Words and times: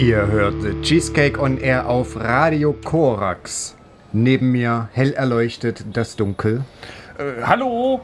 Ihr 0.00 0.28
hört 0.28 0.62
The 0.62 0.80
Cheesecake 0.80 1.38
on 1.38 1.58
Air 1.58 1.86
auf 1.86 2.16
Radio 2.16 2.72
Korax. 2.72 3.76
Neben 4.14 4.50
mir 4.50 4.88
hell 4.94 5.12
erleuchtet 5.12 5.84
das 5.92 6.16
Dunkel. 6.16 6.64
Äh, 7.18 7.42
hallo? 7.42 8.00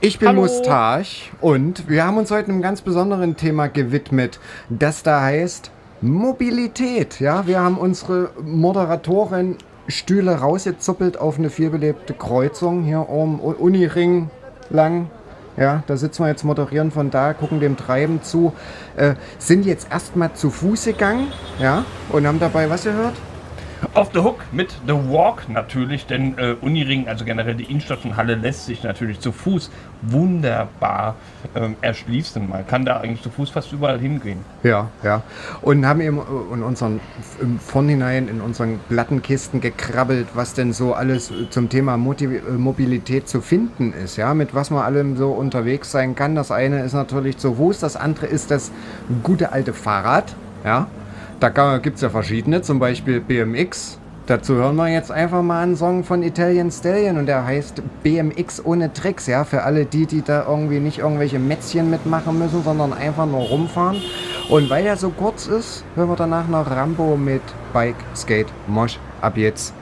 Ich 0.00 0.18
bin 0.18 0.28
Hallo. 0.28 0.40
Mustache 0.40 1.32
und 1.42 1.86
wir 1.86 2.06
haben 2.06 2.16
uns 2.16 2.30
heute 2.30 2.48
einem 2.48 2.62
ganz 2.62 2.80
besonderen 2.80 3.36
Thema 3.36 3.66
gewidmet, 3.66 4.40
das 4.70 5.02
da 5.02 5.20
heißt 5.20 5.70
Mobilität. 6.00 7.20
Ja, 7.20 7.46
wir 7.46 7.60
haben 7.60 7.76
unsere 7.76 8.30
Moderatorin 8.42 9.58
Stühle 9.86 10.36
rausgezuppelt 10.36 11.18
auf 11.18 11.38
eine 11.38 11.50
vielbelebte 11.50 12.14
Kreuzung 12.14 12.84
hier 12.84 13.10
um 13.10 13.38
Uniring 13.38 14.30
lang. 14.70 15.10
Ja, 15.56 15.82
da 15.86 15.96
sitzen 15.96 16.24
wir 16.24 16.28
jetzt 16.28 16.44
moderieren 16.44 16.90
von 16.90 17.10
da, 17.10 17.32
gucken 17.32 17.60
dem 17.60 17.76
Treiben 17.76 18.22
zu. 18.22 18.52
Äh, 18.96 19.14
sind 19.38 19.66
jetzt 19.66 19.90
erstmal 19.90 20.32
zu 20.34 20.50
Fuß 20.50 20.84
gegangen, 20.84 21.28
ja, 21.60 21.84
und 22.10 22.26
haben 22.26 22.40
dabei 22.40 22.68
was 22.68 22.84
gehört? 22.84 23.14
Auf 23.92 24.10
the 24.12 24.20
Hook 24.20 24.40
mit 24.52 24.74
The 24.86 24.94
Walk 24.94 25.48
natürlich, 25.48 26.06
denn 26.06 26.38
äh, 26.38 26.54
Uniring, 26.60 27.08
also 27.08 27.24
generell 27.24 27.54
die 27.54 27.64
Innenstadt 27.64 28.00
von 28.00 28.16
Halle, 28.16 28.34
lässt 28.34 28.66
sich 28.66 28.82
natürlich 28.82 29.20
zu 29.20 29.32
Fuß 29.32 29.70
wunderbar 30.02 31.16
ähm, 31.54 31.76
erschließen. 31.80 32.48
Man 32.48 32.66
kann 32.66 32.84
da 32.84 32.98
eigentlich 32.98 33.22
zu 33.22 33.30
Fuß 33.30 33.50
fast 33.50 33.72
überall 33.72 33.98
hingehen. 33.98 34.38
Ja, 34.62 34.88
ja. 35.02 35.22
Und 35.60 35.86
haben 35.86 36.00
eben 36.00 36.20
in 36.52 36.62
unseren, 36.62 37.00
im 37.40 37.58
Vorhinein 37.58 38.28
in 38.28 38.40
unseren 38.40 38.80
Plattenkisten 38.88 39.60
gekrabbelt, 39.60 40.28
was 40.34 40.54
denn 40.54 40.72
so 40.72 40.94
alles 40.94 41.32
zum 41.50 41.68
Thema 41.68 41.96
Motiv 41.96 42.30
Mobilität 42.56 43.28
zu 43.28 43.40
finden 43.40 43.92
ist, 43.92 44.16
ja, 44.16 44.34
mit 44.34 44.54
was 44.54 44.70
man 44.70 44.82
allem 44.82 45.16
so 45.16 45.32
unterwegs 45.32 45.90
sein 45.90 46.14
kann. 46.14 46.34
Das 46.34 46.50
eine 46.50 46.82
ist 46.82 46.94
natürlich 46.94 47.38
zu 47.38 47.54
Fuß, 47.54 47.80
das 47.80 47.96
andere 47.96 48.26
ist 48.26 48.50
das 48.50 48.72
gute 49.22 49.52
alte 49.52 49.72
Fahrrad, 49.72 50.34
ja. 50.64 50.86
Da 51.40 51.78
gibt 51.78 51.96
es 51.96 52.02
ja 52.02 52.10
verschiedene, 52.10 52.62
zum 52.62 52.78
Beispiel 52.78 53.20
BMX. 53.20 53.98
Dazu 54.26 54.54
hören 54.54 54.76
wir 54.76 54.88
jetzt 54.88 55.10
einfach 55.10 55.42
mal 55.42 55.62
einen 55.62 55.76
Song 55.76 56.02
von 56.02 56.22
Italian 56.22 56.70
Stallion 56.70 57.18
und 57.18 57.26
der 57.26 57.44
heißt 57.44 57.82
BMX 58.02 58.64
ohne 58.64 58.90
Tricks, 58.90 59.26
ja, 59.26 59.44
für 59.44 59.64
alle 59.64 59.84
die, 59.84 60.06
die 60.06 60.22
da 60.22 60.46
irgendwie 60.48 60.80
nicht 60.80 61.00
irgendwelche 61.00 61.38
Mätzchen 61.38 61.90
mitmachen 61.90 62.38
müssen, 62.38 62.64
sondern 62.64 62.94
einfach 62.94 63.26
nur 63.26 63.40
rumfahren. 63.40 64.00
Und 64.48 64.70
weil 64.70 64.86
er 64.86 64.96
so 64.96 65.10
kurz 65.10 65.46
ist, 65.46 65.84
hören 65.94 66.08
wir 66.08 66.16
danach 66.16 66.48
noch 66.48 66.70
Rambo 66.70 67.18
mit 67.18 67.42
Bike, 67.74 67.96
Skate, 68.16 68.48
Mosh. 68.66 68.98
Ab 69.20 69.36
jetzt. 69.36 69.74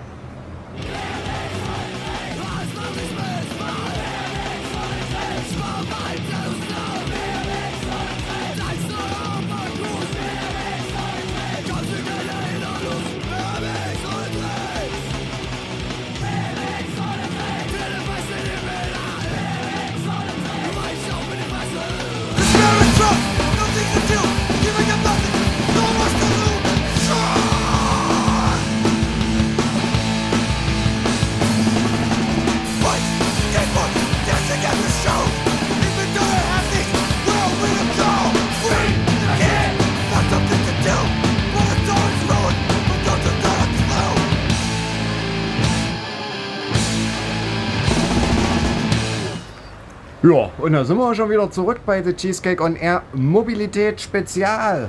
Ja, 50.23 50.51
und 50.59 50.73
da 50.73 50.85
sind 50.85 50.97
wir 50.99 51.15
schon 51.15 51.31
wieder 51.31 51.51
zurück 51.51 51.81
bei 51.85 52.03
The 52.03 52.13
Cheesecake 52.15 52.63
on 52.63 52.77
Air 52.77 53.03
Mobilität 53.13 54.01
Spezial. 54.01 54.89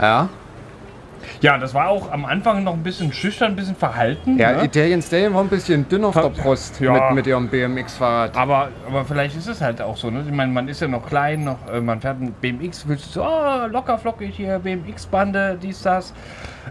Ja, 0.00 0.28
Ja, 1.40 1.58
das 1.58 1.74
war 1.74 1.88
auch 1.88 2.10
am 2.12 2.24
Anfang 2.24 2.62
noch 2.64 2.74
ein 2.74 2.82
bisschen 2.84 3.12
schüchtern, 3.12 3.52
ein 3.52 3.56
bisschen 3.56 3.74
verhalten. 3.74 4.38
ja 4.38 4.52
ne? 4.52 4.64
Italian 4.64 5.02
Stallion 5.02 5.34
war 5.34 5.42
ein 5.42 5.48
bisschen 5.48 5.88
dünn 5.88 6.04
auf 6.04 6.14
der 6.14 6.30
Brust 6.30 6.80
Ja. 6.80 6.92
mit, 6.92 7.16
mit 7.16 7.26
ihrem 7.26 7.48
BMX-Fahrrad. 7.48 8.36
Aber, 8.36 8.68
aber 8.86 9.04
vielleicht 9.04 9.36
ist 9.36 9.48
es 9.48 9.60
halt 9.60 9.82
auch 9.82 9.96
so. 9.96 10.10
Ne? 10.10 10.22
Ich 10.26 10.32
meine, 10.32 10.52
man 10.52 10.68
ist 10.68 10.80
ja 10.80 10.86
noch 10.88 11.04
klein, 11.06 11.42
noch, 11.44 11.58
äh, 11.72 11.80
man 11.80 12.00
fährt 12.00 12.20
ein 12.20 12.32
BMX, 12.40 12.86
willst 12.86 13.06
du 13.06 13.20
so, 13.20 13.24
oh, 13.24 13.66
locker 13.68 13.98
flockig 13.98 14.34
hier, 14.36 14.60
BMX-Bande, 14.60 15.58
dies, 15.60 15.82
das. 15.82 16.14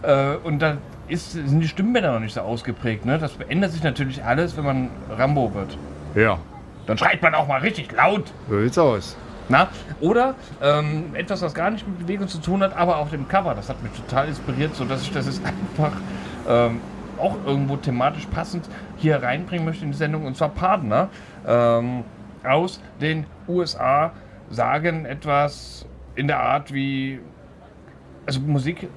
Äh, 0.02 0.36
und 0.44 0.60
dann 0.60 0.78
ist, 1.10 1.34
sind 1.34 1.60
die 1.60 1.68
Stimmbänder 1.68 2.14
noch 2.14 2.22
nicht 2.22 2.34
so 2.34 2.42
ausgeprägt. 2.42 3.06
Ne? 3.06 3.20
Das 3.20 3.34
ändert 3.50 3.72
sich 3.74 3.84
natürlich 3.84 4.24
alles, 4.24 4.56
wenn 4.56 4.64
man 4.66 4.90
Rambo 5.18 5.54
wird. 5.54 5.78
Ja, 6.16 6.40
Dann 6.88 6.98
schreit 6.98 7.22
man 7.22 7.36
auch 7.36 7.48
mal 7.48 7.60
richtig 7.60 7.92
laut. 7.92 8.32
so 8.50 8.62
sieht's 8.62 8.78
aus. 8.78 9.18
Na? 9.50 9.70
Oder 10.02 10.36
ähm, 10.62 11.14
etwas, 11.14 11.42
was 11.42 11.54
gar 11.54 11.70
nicht 11.70 11.88
mit 11.88 12.00
Bewegung 12.00 12.28
zu 12.28 12.40
tun 12.40 12.62
hat, 12.64 12.76
aber 12.76 12.98
auf 12.98 13.12
dem 13.12 13.28
Cover. 13.28 13.54
Das 13.56 13.70
hat 13.70 13.82
mich 13.84 13.92
total 13.94 14.28
inspiriert, 14.28 14.76
sodass 14.76 15.04
ich 15.04 15.12
das 15.12 15.26
jetzt 15.26 15.42
einfach 15.46 15.94
ähm, 16.48 16.82
auch 17.18 17.36
irgendwo 17.46 17.78
thematisch 17.78 18.26
passend 18.28 18.68
hier 18.98 19.22
reinbringen 19.22 19.66
möchte 19.66 19.86
in 19.86 19.92
die 19.92 19.98
Sendung. 19.98 20.26
Und 20.26 20.36
zwar 20.36 20.50
Partner 20.50 21.10
ähm, 21.46 22.04
aus 22.44 22.82
den 23.00 23.26
USA 23.48 24.12
sagen 24.50 25.06
etwas 25.06 25.86
in 26.16 26.28
der 26.28 26.40
Art 26.40 26.74
wie, 26.74 27.20
also 28.26 28.40
Musik 28.40 28.88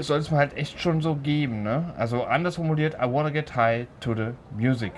soll 0.00 0.18
es 0.18 0.30
mir 0.30 0.36
halt 0.36 0.56
echt 0.56 0.80
schon 0.80 1.00
so 1.00 1.16
geben. 1.16 1.62
Ne? 1.62 1.94
Also 1.96 2.24
anders 2.24 2.56
formuliert, 2.56 2.94
I 2.94 3.10
wanna 3.10 3.30
get 3.30 3.54
high 3.56 3.86
to 4.00 4.14
the 4.14 4.28
music. 4.56 4.92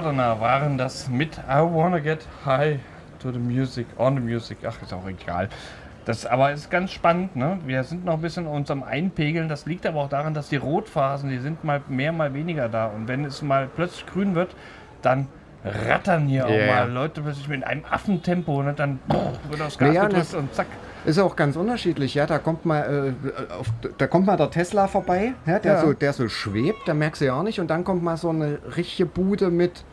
Partner 0.00 0.40
waren 0.40 0.78
das 0.78 1.10
mit 1.10 1.36
I 1.36 1.58
Wanna 1.58 1.98
Get 1.98 2.26
High 2.46 2.78
to 3.20 3.30
the 3.32 3.38
Music, 3.38 3.86
on 3.98 4.14
the 4.14 4.22
Music. 4.22 4.56
Ach, 4.66 4.80
ist 4.80 4.94
auch 4.94 5.06
egal. 5.06 5.50
Das 6.06 6.24
aber 6.24 6.52
ist 6.52 6.70
ganz 6.70 6.90
spannend, 6.90 7.36
ne? 7.36 7.58
Wir 7.66 7.84
sind 7.84 8.06
noch 8.06 8.14
ein 8.14 8.22
bisschen 8.22 8.46
uns 8.46 8.70
am 8.70 8.82
Einpegeln. 8.82 9.50
Das 9.50 9.66
liegt 9.66 9.84
aber 9.84 10.00
auch 10.00 10.08
daran, 10.08 10.32
dass 10.32 10.48
die 10.48 10.56
Rotphasen, 10.56 11.28
die 11.28 11.36
sind 11.36 11.64
mal 11.64 11.82
mehr, 11.88 12.12
mal 12.12 12.32
weniger 12.32 12.70
da. 12.70 12.86
Und 12.86 13.08
wenn 13.08 13.26
es 13.26 13.42
mal 13.42 13.68
plötzlich 13.76 14.06
grün 14.06 14.34
wird, 14.34 14.56
dann 15.02 15.28
rattern 15.62 16.28
hier 16.28 16.48
Ja, 16.48 16.64
auch 16.64 16.74
mal 16.74 16.90
Leute 16.90 17.20
plötzlich 17.20 17.48
mit 17.48 17.62
einem 17.62 17.84
Affentempo. 17.84 18.62
Ne? 18.62 18.72
Dann 18.72 19.00
wird 19.50 19.60
aufs 19.60 19.76
Gas 19.76 19.88
Naja, 19.88 20.04
gedrückt 20.04 20.22
das- 20.22 20.34
und 20.34 20.54
zack. 20.54 20.68
Ist 21.04 21.18
auch 21.18 21.36
ganz 21.36 21.56
unterschiedlich, 21.56 22.14
ja. 22.14 22.26
Da 22.26 22.38
kommt 22.38 22.64
mal, 22.66 23.14
äh, 23.26 23.52
auf, 23.52 23.66
da 23.98 24.06
kommt 24.06 24.26
mal 24.26 24.36
der 24.36 24.50
Tesla 24.50 24.86
vorbei, 24.86 25.34
ja, 25.46 25.58
der, 25.58 25.74
Ja. 25.74 25.80
So, 25.80 25.92
der 25.92 26.12
so 26.12 26.28
schwebt, 26.28 26.86
da 26.86 26.94
merkst 26.94 27.20
du 27.20 27.26
ja 27.26 27.38
auch 27.38 27.42
nicht. 27.42 27.60
Und 27.60 27.68
dann 27.68 27.84
kommt 27.84 28.02
mal 28.02 28.16
so 28.16 28.28
eine 28.28 28.58
richtige 28.76 29.06
Bude 29.06 29.50
mit 29.50 29.84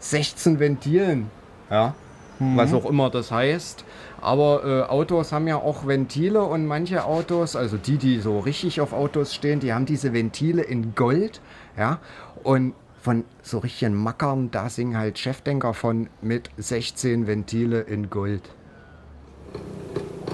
16 0.00 0.58
Ventilen. 0.58 1.30
Ja. 1.70 1.94
Was 2.40 2.72
auch 2.72 2.84
immer 2.84 3.10
das 3.10 3.32
heißt. 3.32 3.84
Aber 4.20 4.64
äh, 4.64 4.90
Autos 4.90 5.32
haben 5.32 5.48
ja 5.48 5.56
auch 5.56 5.86
Ventile 5.86 6.42
und 6.42 6.66
manche 6.66 7.04
Autos, 7.04 7.56
also 7.56 7.76
die, 7.76 7.98
die 7.98 8.20
so 8.20 8.38
richtig 8.38 8.80
auf 8.80 8.92
Autos 8.92 9.34
stehen, 9.34 9.58
die 9.58 9.72
haben 9.72 9.86
diese 9.86 10.12
Ventile 10.12 10.62
in 10.62 10.94
Gold. 10.94 11.40
Ja. 11.76 11.98
Und 12.44 12.74
von 13.00 13.24
so 13.42 13.58
richtigen 13.58 13.94
Mackern, 13.94 14.50
da 14.50 14.68
singen 14.68 14.96
halt 14.96 15.18
Chefdenker 15.18 15.74
von 15.74 16.08
mit 16.20 16.50
16 16.58 17.26
Ventile 17.26 17.80
in 17.80 18.10
Gold. 18.10 18.42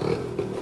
Thank 0.05 0.39
you. 0.39 0.54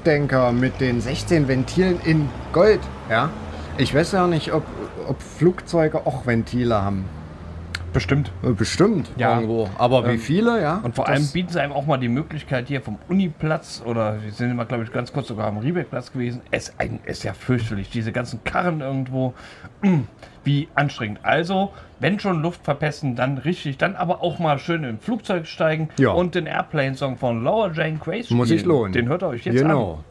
Chefdenker 0.00 0.52
mit 0.52 0.80
den 0.80 1.00
16 1.00 1.46
Ventilen 1.46 2.00
in 2.04 2.28
Gold. 2.52 2.80
Ja? 3.10 3.28
Ich 3.76 3.94
weiß 3.94 4.12
ja 4.12 4.26
nicht, 4.26 4.52
ob, 4.52 4.62
ob 5.06 5.20
Flugzeuge 5.20 6.06
auch 6.06 6.26
Ventile 6.26 6.82
haben. 6.82 7.04
Bestimmt. 7.92 8.30
Äh, 8.42 8.50
Bestimmt 8.50 9.10
Ja. 9.16 9.34
irgendwo. 9.36 9.68
Aber 9.78 10.06
wie 10.06 10.12
Ähm, 10.12 10.18
viele, 10.20 10.60
ja? 10.62 10.80
Und 10.82 10.94
vor 10.94 11.08
allem 11.08 11.26
bieten 11.32 11.50
sie 11.50 11.60
einem 11.60 11.72
auch 11.72 11.86
mal 11.86 11.96
die 11.98 12.08
Möglichkeit 12.08 12.68
hier 12.68 12.80
vom 12.80 12.98
Uniplatz 13.08 13.82
oder 13.84 14.22
wir 14.22 14.30
sind 14.32 14.50
immer, 14.50 14.64
glaube 14.64 14.84
ich, 14.84 14.92
ganz 14.92 15.12
kurz 15.12 15.28
sogar 15.28 15.46
am 15.48 15.58
Riebeckplatz 15.58 16.12
gewesen. 16.12 16.40
Es 16.50 16.72
ist 17.06 17.24
ja 17.24 17.32
fürchterlich, 17.32 17.90
diese 17.90 18.12
ganzen 18.12 18.44
Karren 18.44 18.80
irgendwo. 18.80 19.34
Wie 20.44 20.68
anstrengend. 20.74 21.20
Also, 21.22 21.70
wenn 21.98 22.18
schon 22.18 22.40
Luft 22.40 22.64
verpesten, 22.64 23.14
dann 23.14 23.36
richtig, 23.36 23.76
dann 23.76 23.94
aber 23.94 24.22
auch 24.22 24.38
mal 24.38 24.58
schön 24.58 24.84
im 24.84 24.98
Flugzeug 24.98 25.46
steigen 25.46 25.90
Ja. 25.98 26.12
und 26.12 26.34
den 26.34 26.46
Airplane-Song 26.46 27.18
von 27.18 27.44
Lower 27.44 27.72
Jane 27.74 27.98
Grace 28.02 28.30
Muss 28.30 28.48
sich 28.48 28.60
spielen. 28.60 28.74
lohnen. 28.74 28.92
Den 28.94 29.08
hört 29.08 29.22
ihr 29.22 29.28
euch 29.28 29.44
jetzt 29.44 29.60
an. 29.60 29.68
Genau. 29.68 30.04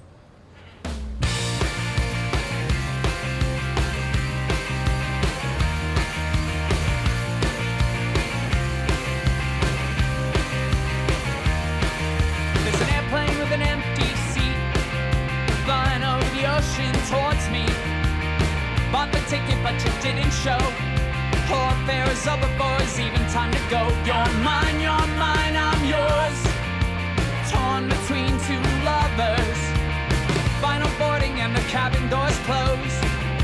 Cabin 31.69 32.09
doors 32.09 32.37
close. 32.49 32.95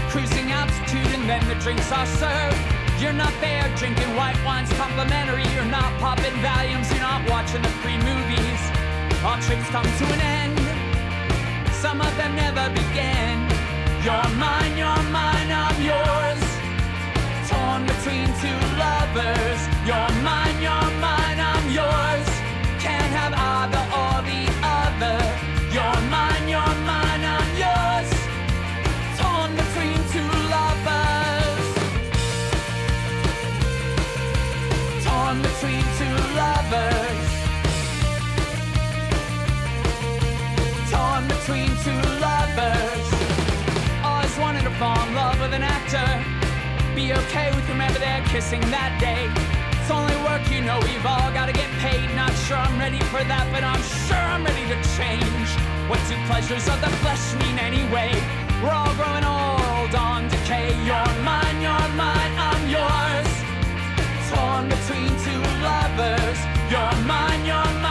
Cruising 0.09 0.51
altitude 0.51 1.11
and 1.13 1.29
then 1.29 1.45
the 1.47 1.53
drinks 1.61 1.91
are 1.91 2.07
served. 2.07 2.57
You're 2.99 3.13
not 3.13 3.33
there 3.39 3.69
drinking 3.77 4.15
white 4.15 4.39
wines 4.43 4.71
complimentary. 4.73 5.45
You're 5.53 5.69
not 5.69 5.93
popping 5.99 6.33
Valiums. 6.41 6.89
You're 6.89 7.05
not 7.05 7.21
watching 7.29 7.61
the 7.61 7.73
free 7.85 7.99
movies. 8.01 8.61
All 9.21 9.37
trips 9.45 9.69
come 9.69 9.85
to 9.85 10.05
an 10.15 10.21
end. 10.41 10.57
Some 11.83 12.01
of 12.01 12.11
them 12.17 12.35
never 12.35 12.65
begin. 12.73 13.45
You're 14.01 14.29
mine, 14.41 14.73
you're 14.73 15.05
mine, 15.13 15.49
I'm 15.63 15.77
yours. 15.85 16.41
Torn 17.49 17.85
between 17.85 18.27
two 18.41 18.59
lovers. 18.81 19.61
You're 19.85 20.13
mine, 20.25 20.57
you're 20.65 20.89
mine, 20.97 21.39
I'm 21.51 21.65
yours. 21.69 22.25
Can't 22.81 23.11
have 23.19 23.33
either 23.33 23.83
an 45.55 45.63
actor. 45.63 46.07
Be 46.95 47.13
okay 47.13 47.47
with 47.55 47.63
whomever 47.63 47.97
they're 47.97 48.25
kissing 48.27 48.59
that 48.75 48.91
day. 48.99 49.31
It's 49.79 49.89
only 49.89 50.15
work, 50.27 50.43
you 50.51 50.59
know, 50.59 50.79
we've 50.83 51.05
all 51.05 51.31
gotta 51.31 51.53
get 51.53 51.71
paid. 51.79 52.11
Not 52.13 52.35
sure 52.43 52.57
I'm 52.57 52.77
ready 52.77 52.99
for 53.07 53.23
that, 53.23 53.47
but 53.55 53.63
I'm 53.63 53.79
sure 54.03 54.19
I'm 54.19 54.43
ready 54.43 54.67
to 54.67 54.77
change. 54.99 55.49
What 55.87 56.03
do 56.11 56.19
pleasures 56.27 56.67
of 56.67 56.75
the 56.83 56.91
flesh 56.99 57.23
mean 57.39 57.55
anyway? 57.55 58.11
We're 58.59 58.75
all 58.75 58.91
growing 58.99 59.23
old 59.23 59.95
on 59.95 60.27
decay. 60.27 60.75
You're 60.83 61.13
mine, 61.23 61.63
you're 61.63 61.89
mine, 61.95 62.33
I'm 62.35 62.63
yours. 62.67 63.29
Torn 64.27 64.67
between 64.67 65.11
two 65.23 65.39
lovers. 65.63 66.39
You're 66.67 66.99
mine, 67.07 67.47
you're 67.47 67.71
mine, 67.79 67.84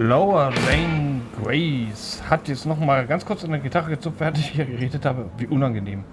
Lower 0.00 0.52
Jane 0.68 1.22
Grace 1.42 2.22
hat 2.28 2.48
jetzt 2.48 2.66
noch 2.66 2.78
mal 2.78 3.06
ganz 3.06 3.24
kurz 3.24 3.42
an 3.44 3.50
der 3.52 3.60
Gitarre 3.60 3.88
gezupft, 3.90 4.20
während 4.20 4.36
ich 4.36 4.48
hier 4.50 4.66
geredet 4.66 5.06
habe. 5.06 5.24
Wie 5.38 5.46
unangenehm. 5.46 6.04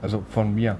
Also 0.00 0.22
von 0.30 0.54
mir. 0.54 0.76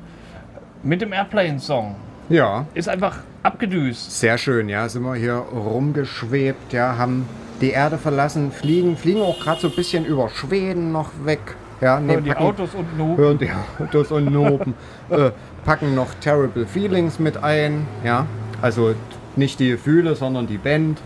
Mit 0.83 1.03
dem 1.03 1.13
Airplane-Song. 1.13 1.97
Ja, 2.31 2.65
Ist 2.73 2.89
einfach 2.89 3.19
abgedüst. 3.43 4.11
sehr 4.19 4.39
schön, 4.39 4.71
ja. 4.71 4.89
Sind 4.89 5.03
wir 5.03 5.15
hier 5.17 5.35
rumgeschwebt, 5.35 6.73
ja, 6.73 6.97
haben 6.97 7.29
die 7.61 7.71
Erde 7.71 7.99
verlassen, 7.99 8.51
fliegen, 8.51 8.97
fliegen 8.97 9.21
auch 9.21 9.39
gerade 9.39 9.61
so 9.61 9.69
ein 9.69 9.75
bisschen 9.77 10.07
über 10.07 10.31
Schweden 10.31 10.93
noch 10.93 11.11
weg. 11.25 11.57
Ja, 11.83 12.01
Hören 12.01 12.25
die 12.25 12.31
packen- 12.31 12.43
Autos 12.43 12.75
und 12.75 12.97
Nu. 12.97 13.17
hören 13.19 13.37
die 13.39 13.51
Autos 13.83 14.11
und 14.11 14.33
Nopen, 14.33 14.73
äh, 15.11 15.31
packen 15.67 15.95
noch 15.95 16.15
Terrible 16.15 16.65
Feelings 16.67 17.19
mit 17.19 17.37
ein, 17.45 17.87
ja, 18.03 18.25
also 18.63 18.95
nicht 19.37 19.61
die 19.61 19.69
Gefühle, 19.71 20.15
sondern 20.15 20.47
die 20.47 20.57
Band 20.59 20.99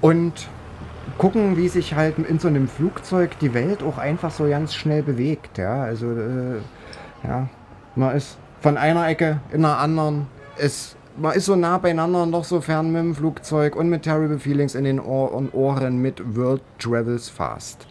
und 0.00 0.48
gucken, 1.18 1.56
wie 1.56 1.68
sich 1.68 1.94
halt 1.94 2.18
in 2.18 2.38
so 2.38 2.48
einem 2.48 2.68
Flugzeug 2.68 3.38
die 3.38 3.54
Welt 3.54 3.82
auch 3.82 3.98
einfach 3.98 4.30
so 4.30 4.48
ganz 4.48 4.74
schnell 4.74 5.02
bewegt, 5.02 5.58
ja, 5.58 5.82
also 5.82 6.10
äh, 6.12 6.58
ja, 7.22 7.48
man 7.94 8.16
ist 8.16 8.38
von 8.60 8.76
einer 8.76 9.08
Ecke 9.08 9.40
in 9.52 9.64
einer 9.64 9.78
anderen, 9.78 10.26
es 10.58 10.96
man 11.18 11.34
ist 11.34 11.46
so 11.46 11.56
nah 11.56 11.78
beieinander 11.78 12.22
und 12.22 12.32
doch 12.32 12.44
so 12.44 12.60
fern 12.60 12.92
mit 12.92 13.00
dem 13.00 13.14
Flugzeug 13.14 13.74
und 13.74 13.88
mit 13.88 14.02
Terrible 14.02 14.38
Feelings 14.38 14.74
in 14.74 14.84
den 14.84 15.00
Ohren 15.00 15.98
mit 15.98 16.36
World 16.36 16.62
Travels 16.78 17.28
Fast. 17.28 17.86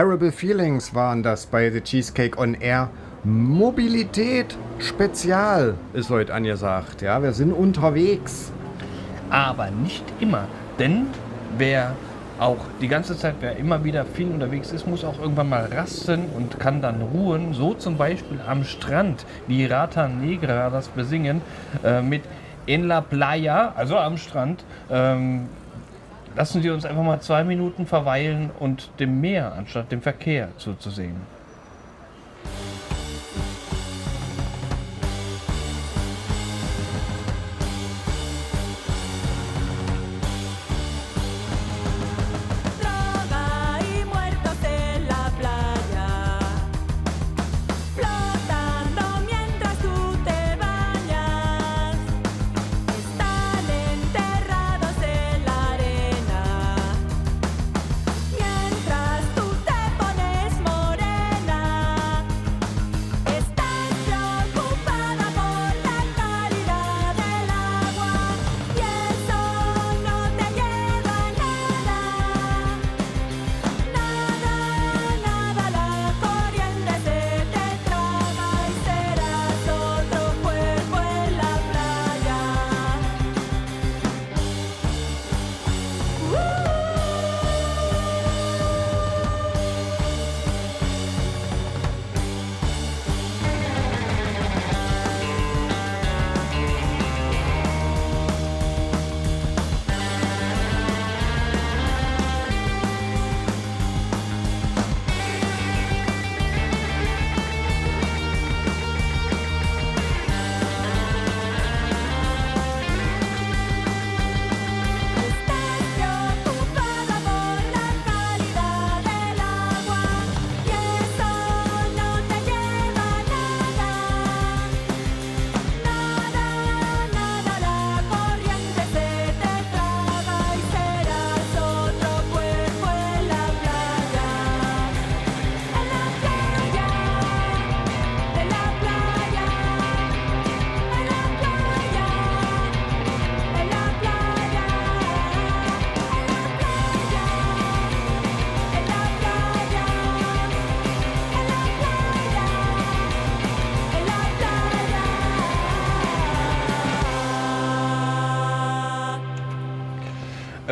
Terrible 0.00 0.32
Feelings 0.32 0.94
waren 0.94 1.22
das 1.22 1.44
bei 1.44 1.68
The 1.70 1.82
Cheesecake 1.82 2.38
on 2.38 2.54
Air. 2.54 2.88
Mobilität 3.22 4.56
Spezial 4.78 5.74
ist 5.92 6.08
heute 6.08 6.32
angesagt. 6.32 7.02
Ja, 7.02 7.22
wir 7.22 7.34
sind 7.34 7.52
unterwegs. 7.52 8.50
aber 9.28 9.70
nicht 9.70 10.02
immer. 10.18 10.46
Denn 10.78 11.08
wer 11.58 11.92
auch 12.38 12.56
die 12.80 12.88
ganze 12.88 13.14
Zeit, 13.14 13.34
wer 13.40 13.58
immer 13.58 13.84
wieder 13.84 14.06
viel 14.06 14.30
unterwegs 14.30 14.72
ist, 14.72 14.86
muss 14.86 15.04
auch 15.04 15.20
irgendwann 15.20 15.50
mal 15.50 15.66
rasten 15.66 16.30
und 16.34 16.58
kann 16.58 16.80
dann 16.80 17.02
ruhen. 17.02 17.52
So 17.52 17.74
zum 17.74 17.98
Beispiel 17.98 18.40
am 18.48 18.64
Strand, 18.64 19.26
wie 19.48 19.66
Rata 19.66 20.08
Negra 20.08 20.70
das 20.70 20.88
besingen, 20.88 21.42
äh, 21.84 22.00
mit 22.00 22.22
En 22.66 22.84
la 22.84 23.02
Playa, 23.02 23.74
also 23.76 23.98
am 23.98 24.16
Strand. 24.16 24.64
Ähm, 24.90 25.48
lassen 26.36 26.62
Sie 26.62 26.70
uns 26.70 26.84
einfach 26.84 27.02
mal 27.02 27.20
zwei 27.20 27.44
Minuten 27.44 27.86
verweilen 27.86 28.50
und 28.58 28.90
dem 28.98 29.20
Meer 29.20 29.52
anstatt 29.52 29.90
dem 29.92 30.02
Verkehr 30.02 30.48
zuzusehen. 30.56 31.39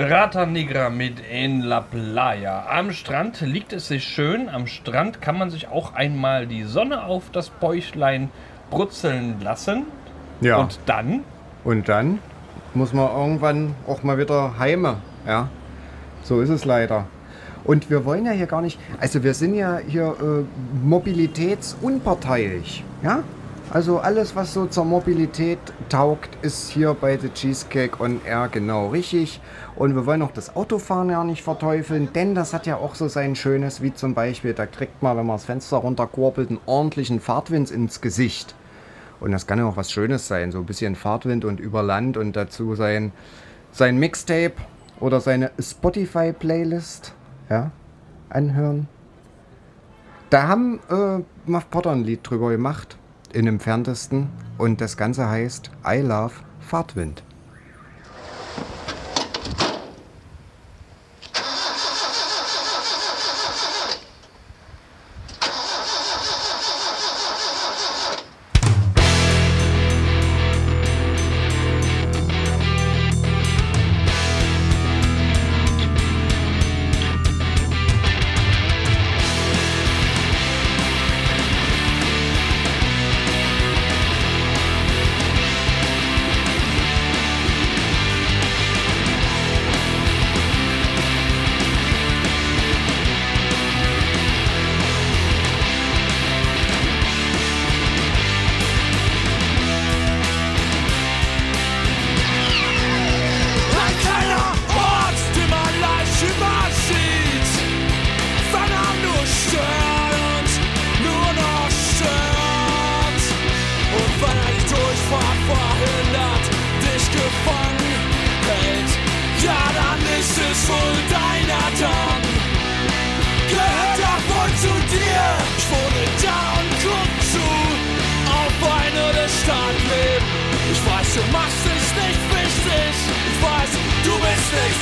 Rata 0.00 0.46
Negra 0.46 0.90
mit 0.90 1.14
En 1.28 1.62
la 1.62 1.80
Playa. 1.80 2.66
Am 2.70 2.92
Strand 2.92 3.40
liegt 3.40 3.72
es 3.72 3.88
sich 3.88 4.04
schön. 4.04 4.48
Am 4.48 4.68
Strand 4.68 5.20
kann 5.20 5.36
man 5.36 5.50
sich 5.50 5.66
auch 5.66 5.92
einmal 5.92 6.46
die 6.46 6.62
Sonne 6.62 7.02
auf 7.02 7.24
das 7.32 7.50
Bäuchlein 7.50 8.30
brutzeln 8.70 9.40
lassen. 9.40 9.86
Ja. 10.40 10.58
Und 10.58 10.78
dann 10.86 11.24
Und 11.64 11.88
dann 11.88 12.20
muss 12.74 12.92
man 12.92 13.10
irgendwann 13.10 13.74
auch 13.88 14.04
mal 14.04 14.18
wieder 14.18 14.56
heime. 14.60 14.98
Ja, 15.26 15.48
so 16.22 16.42
ist 16.42 16.50
es 16.50 16.64
leider. 16.64 17.06
Und 17.64 17.90
wir 17.90 18.04
wollen 18.04 18.24
ja 18.24 18.30
hier 18.30 18.46
gar 18.46 18.62
nicht, 18.62 18.78
also 19.00 19.24
wir 19.24 19.34
sind 19.34 19.54
ja 19.54 19.80
hier 19.84 20.14
äh, 20.20 20.44
mobilitätsunparteiisch. 20.86 22.84
Ja, 23.02 23.24
also 23.70 23.98
alles, 23.98 24.34
was 24.34 24.54
so 24.54 24.66
zur 24.66 24.84
Mobilität 24.84 25.58
taugt, 25.88 26.30
ist 26.42 26.70
hier 26.70 26.94
bei 26.94 27.18
The 27.18 27.28
Cheesecake 27.28 28.02
on 28.02 28.20
Air 28.24 28.48
genau 28.50 28.88
richtig. 28.88 29.40
Und 29.76 29.94
wir 29.94 30.06
wollen 30.06 30.22
auch 30.22 30.32
das 30.32 30.56
Autofahren 30.56 31.10
ja 31.10 31.22
nicht 31.24 31.42
verteufeln, 31.42 32.10
denn 32.14 32.34
das 32.34 32.54
hat 32.54 32.66
ja 32.66 32.76
auch 32.76 32.94
so 32.94 33.08
sein 33.08 33.36
Schönes, 33.36 33.82
wie 33.82 33.92
zum 33.92 34.14
Beispiel, 34.14 34.54
da 34.54 34.66
kriegt 34.66 35.02
man, 35.02 35.16
wenn 35.16 35.26
man 35.26 35.36
das 35.36 35.44
Fenster 35.44 35.76
runterkurbelt, 35.78 36.50
einen 36.50 36.60
ordentlichen 36.66 37.20
Fahrtwind 37.20 37.70
ins 37.70 38.00
Gesicht. 38.00 38.54
Und 39.20 39.32
das 39.32 39.46
kann 39.46 39.58
ja 39.58 39.66
auch 39.66 39.76
was 39.76 39.90
Schönes 39.90 40.28
sein, 40.28 40.52
so 40.52 40.58
ein 40.58 40.66
bisschen 40.66 40.94
Fahrtwind 40.94 41.44
und 41.44 41.60
über 41.60 41.82
Land 41.82 42.16
und 42.16 42.36
dazu 42.36 42.74
sein, 42.74 43.12
sein 43.72 43.98
Mixtape 43.98 44.54
oder 45.00 45.20
seine 45.20 45.50
Spotify-Playlist 45.58 47.14
ja, 47.50 47.70
anhören. 48.30 48.88
Da 50.30 50.46
haben 50.46 50.80
äh, 50.90 51.22
Muff 51.50 51.70
Potter 51.70 51.92
ein 51.92 52.04
Lied 52.04 52.20
drüber 52.22 52.50
gemacht, 52.50 52.97
in 53.32 53.46
entferntesten. 53.46 54.28
Und 54.58 54.80
das 54.80 54.96
Ganze 54.96 55.28
heißt 55.28 55.70
I 55.86 55.98
Love 55.98 56.34
Fahrtwind. 56.60 57.22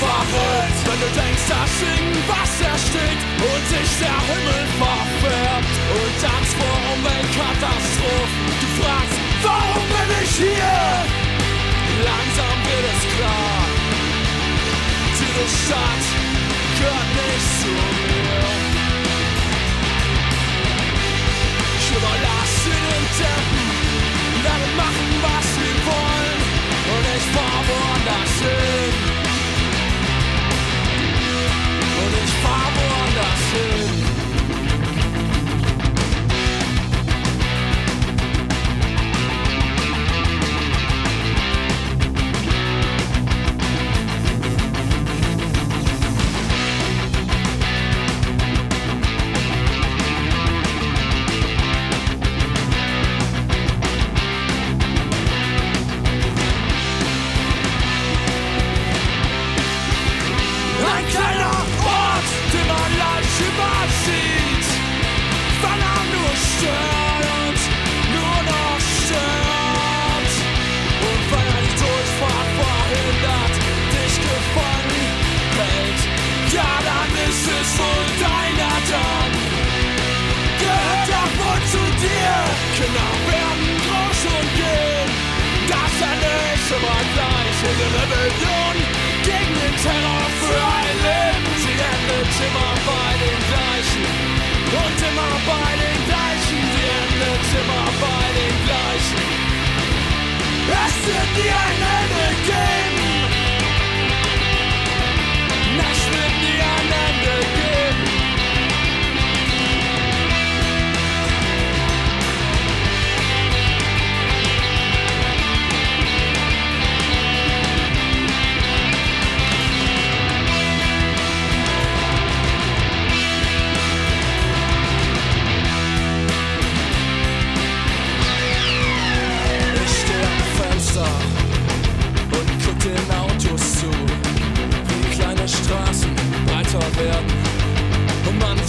Verrückt. 0.01 0.81
Wenn 0.87 1.01
du 1.01 1.11
denkst, 1.17 1.47
dass 1.49 1.73
irgendwas 1.81 2.53
ersteht 2.61 3.21
und 3.41 3.65
dich 3.71 3.87
ist 3.87 4.01
der 4.01 4.19
Himmel 4.29 4.63
verfärbt 4.81 5.77
und 5.97 6.17
Angst 6.37 6.55
vor 6.61 6.77
Umweltkatastrophen. 6.95 8.47
Du 8.61 8.69
fragst, 8.81 9.19
warum 9.43 9.85
bin 9.95 10.09
ich 10.23 10.33
hier? 10.37 10.83
Langsam 12.05 12.57
wird 12.67 12.87
es 12.93 13.03
klar, 13.17 13.61
diese 15.17 15.45
Stadt 15.65 16.05
gehört 16.77 17.11
nicht 17.17 17.51
zu 17.61 17.73
mir. 17.73 18.45
Ich 21.79 21.87
überlasse 21.97 22.73
den 22.87 23.05
Tempen, 23.17 23.56
Rebellion 88.07 88.77
gegen 89.25 89.55
den 89.59 89.77
Terror 89.83 90.27
für 90.38 90.62
ein 90.79 90.97
Leben. 91.07 91.47
Sie 91.59 91.75
endet 91.75 92.31
immer 92.47 92.73
bei 92.87 93.11
den 93.25 93.38
gleichen 93.51 94.07
und 94.83 94.99
immer 95.11 95.35
bei 95.51 95.71
den 95.83 95.99
gleichen. 96.07 96.61
Sie 96.75 96.87
endet 97.03 97.47
immer 97.61 97.87
bei 98.01 98.25
den 98.38 98.55
gleichen. 98.66 99.23
Es 100.87 100.95
wird 101.07 101.31
nie 101.35 101.51
ein 101.51 101.81
Ende 101.99 102.27
geben. 102.47 102.76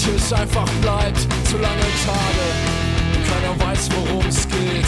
Manches 0.07 0.33
einfach 0.33 0.69
bleibt 0.81 1.19
zu 1.47 1.57
lange 1.57 1.89
Tage 2.05 2.45
und 3.13 3.23
keiner 3.27 3.67
weiß, 3.67 3.89
worum 3.95 4.25
es 4.27 4.47
geht. 4.47 4.87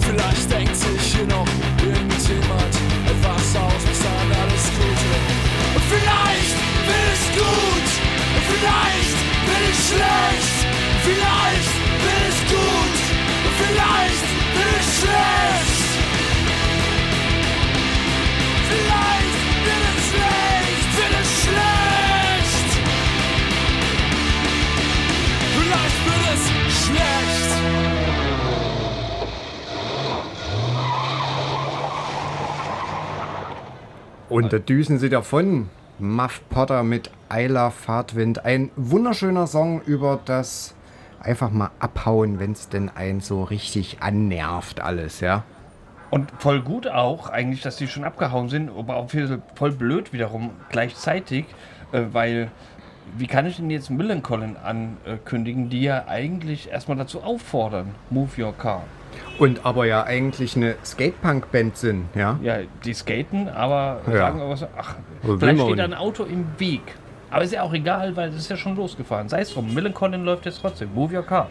Vielleicht 0.00 0.50
denkt 0.50 0.76
sich 0.76 1.14
hier 1.14 1.26
noch 1.26 1.46
irgendjemand 1.82 2.74
etwas 3.06 3.56
aus, 3.56 3.82
bis 3.88 4.00
dann 4.00 4.28
alles 4.40 4.64
gut 4.78 5.00
wird. 5.08 5.28
Und 5.74 5.84
vielleicht 5.92 6.56
will 6.86 7.08
es 7.12 7.24
gut, 7.36 7.88
und 8.34 8.44
vielleicht 8.52 9.16
will 9.46 9.66
es 9.70 9.88
schlecht, 9.88 10.53
Und 34.28 34.52
da 34.52 34.58
düsen 34.58 34.98
sie 34.98 35.08
davon. 35.08 35.68
Muff 35.98 36.40
Potter 36.48 36.82
mit 36.82 37.10
Ayla 37.28 37.70
Fahrtwind. 37.70 38.44
Ein 38.44 38.70
wunderschöner 38.76 39.46
Song 39.46 39.80
über 39.82 40.18
das 40.24 40.74
einfach 41.20 41.50
mal 41.50 41.70
abhauen, 41.78 42.38
wenn 42.38 42.52
es 42.52 42.68
denn 42.68 42.88
einen 42.88 43.20
so 43.20 43.42
richtig 43.42 43.98
annervt 44.00 44.80
alles, 44.80 45.20
ja. 45.20 45.44
Und 46.10 46.30
voll 46.38 46.62
gut 46.62 46.86
auch, 46.86 47.28
eigentlich, 47.28 47.62
dass 47.62 47.76
die 47.76 47.88
schon 47.88 48.04
abgehauen 48.04 48.48
sind, 48.48 48.70
aber 48.70 48.96
auch 48.96 49.10
voll 49.54 49.72
blöd 49.72 50.12
wiederum 50.12 50.50
gleichzeitig, 50.68 51.46
äh, 51.92 52.02
weil 52.12 52.50
wie 53.16 53.26
kann 53.26 53.46
ich 53.46 53.56
denn 53.56 53.70
jetzt 53.70 53.90
Millencolin 53.90 54.56
ankündigen, 54.56 55.68
die 55.68 55.82
ja 55.82 56.06
eigentlich 56.06 56.70
erstmal 56.70 56.96
dazu 56.96 57.22
auffordern, 57.22 57.94
move 58.10 58.42
your 58.42 58.56
car. 58.56 58.84
Und 59.38 59.64
aber 59.66 59.86
ja 59.86 60.04
eigentlich 60.04 60.56
eine 60.56 60.76
Skatepunk-Band 60.84 61.76
sind, 61.76 62.04
ja. 62.14 62.38
Ja, 62.42 62.58
die 62.84 62.94
skaten, 62.94 63.48
aber 63.48 64.00
Ja. 64.06 64.18
sagen 64.18 64.40
aber 64.40 64.56
so, 64.56 64.66
ach, 64.76 64.94
will 65.22 65.38
vielleicht 65.38 65.60
steht 65.62 65.78
da 65.78 65.84
ein 65.84 65.94
Auto 65.94 66.24
im 66.24 66.46
Weg. 66.58 66.82
Aber 67.30 67.42
ist 67.42 67.52
ja 67.52 67.62
auch 67.62 67.72
egal, 67.72 68.14
weil 68.16 68.28
es 68.28 68.36
ist 68.36 68.48
ja 68.48 68.56
schon 68.56 68.76
losgefahren. 68.76 69.28
Sei 69.28 69.40
es 69.40 69.52
drum, 69.52 69.74
Millencolin 69.74 70.24
läuft 70.24 70.46
jetzt 70.46 70.60
trotzdem. 70.60 70.94
Move 70.94 71.16
your 71.16 71.26
car. 71.26 71.48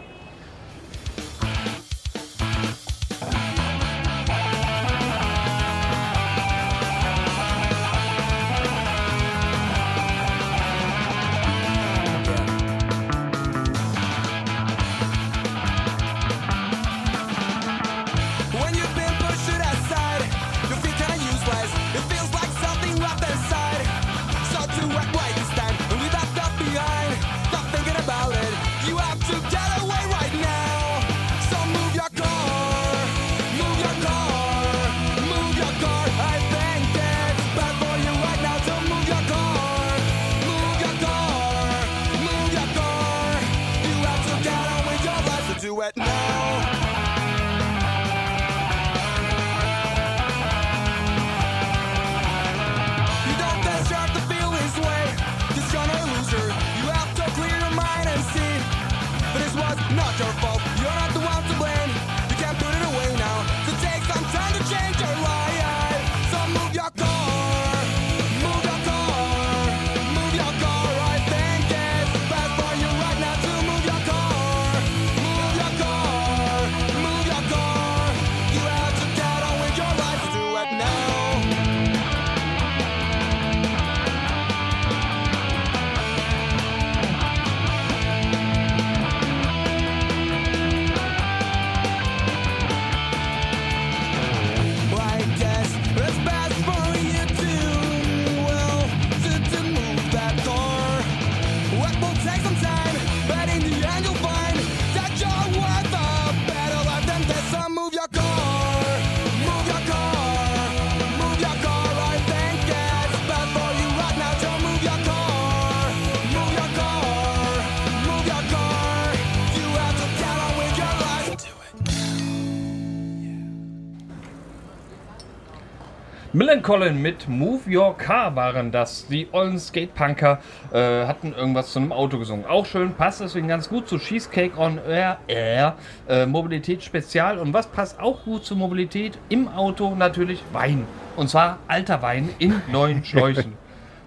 Millen 126.54 126.62
Colin 126.62 127.02
mit 127.02 127.28
Move 127.28 127.62
Your 127.68 127.98
Car 127.98 128.36
waren 128.36 128.70
das. 128.70 129.08
Die 129.08 129.26
ollen 129.32 129.58
Skatepunker 129.58 130.38
äh, 130.72 131.04
hatten 131.04 131.32
irgendwas 131.32 131.72
zu 131.72 131.80
einem 131.80 131.90
Auto 131.90 132.16
gesungen. 132.16 132.46
Auch 132.46 132.64
schön, 132.64 132.94
passt 132.94 133.20
deswegen 133.20 133.48
ganz 133.48 133.68
gut 133.68 133.88
zu 133.88 133.98
Cheesecake 133.98 134.56
on 134.56 134.78
Air, 134.78 135.18
Air 135.26 135.74
äh, 136.08 136.26
Mobilität 136.26 136.84
Spezial. 136.84 137.40
Und 137.40 137.52
was 137.52 137.66
passt 137.66 137.98
auch 137.98 138.22
gut 138.22 138.44
zur 138.44 138.56
Mobilität? 138.56 139.18
Im 139.30 139.48
Auto 139.48 139.96
natürlich 139.96 140.44
Wein. 140.52 140.86
Und 141.16 141.28
zwar 141.28 141.58
alter 141.66 142.02
Wein 142.02 142.28
in 142.38 142.62
neuen 142.70 143.04
Schläuchen. 143.04 143.54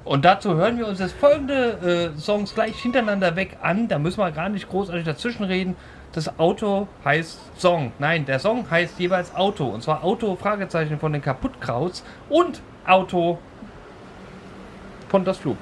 Und 0.06 0.24
dazu 0.24 0.56
hören 0.56 0.78
wir 0.78 0.88
uns 0.88 1.00
das 1.00 1.12
folgende 1.12 2.14
äh, 2.16 2.18
Songs 2.18 2.54
gleich 2.54 2.82
hintereinander 2.82 3.36
weg 3.36 3.58
an. 3.62 3.90
Da 3.90 4.00
müssen 4.00 4.22
wir 4.22 4.32
gar 4.32 4.48
nicht 4.48 4.70
großartig 4.70 5.04
dazwischen 5.04 5.44
reden 5.44 5.76
das 6.14 6.40
Auto 6.40 6.88
heißt 7.04 7.40
Song. 7.58 7.92
Nein, 8.00 8.26
der 8.26 8.40
Song 8.40 8.70
heißt 8.70 9.00
jeweils 9.00 9.36
Auto. 9.36 9.66
Und 9.66 9.84
zwar 9.84 10.04
Auto 10.04 10.36
Fragezeichen 10.36 11.00
von 11.00 11.14
den 11.14 11.22
Kaputtkrauts 11.22 12.04
und 12.30 12.62
Auto 12.86 13.38
von 15.10 15.24
das 15.24 15.38
Flug. 15.38 15.58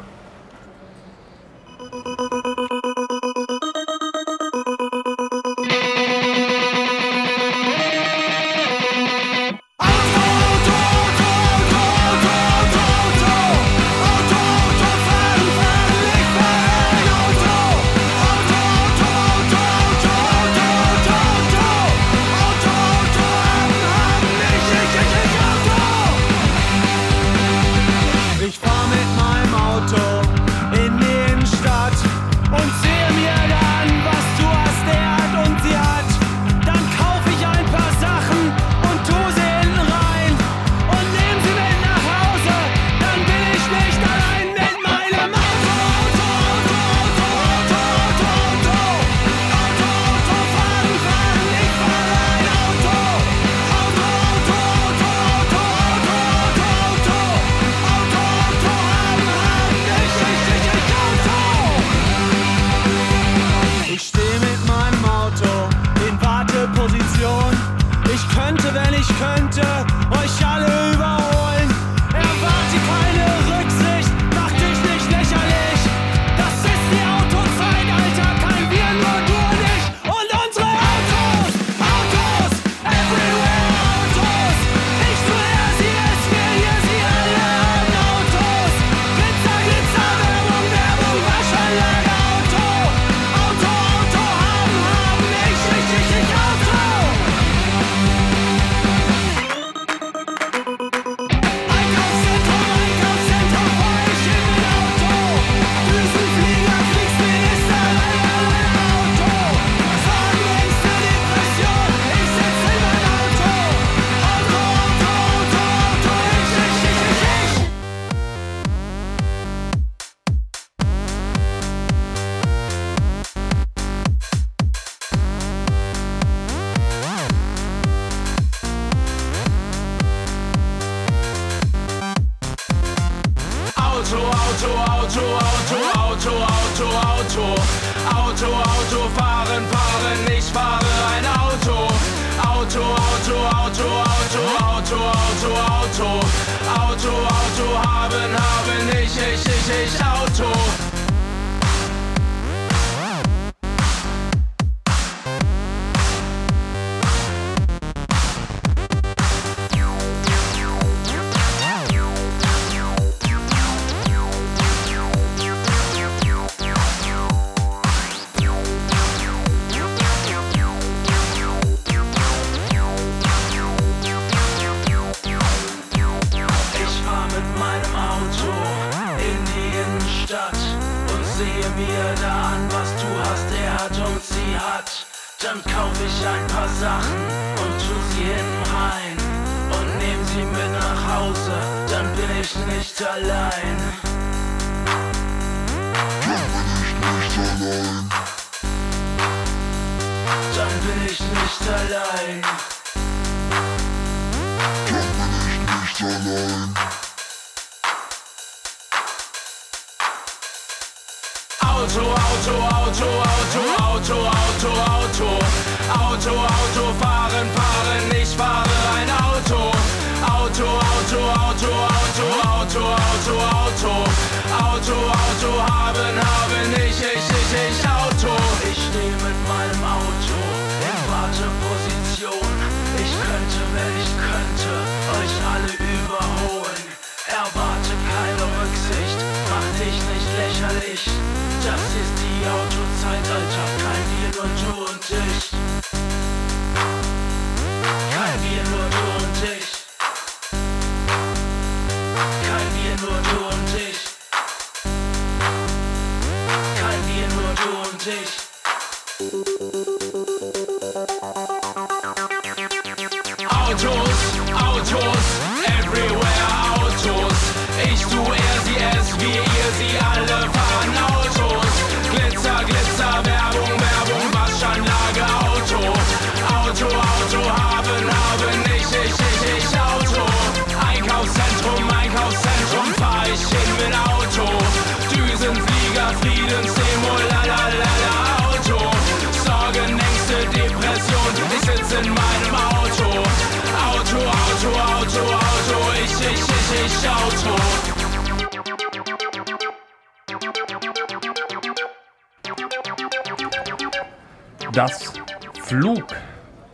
Flug. 305.66 306.06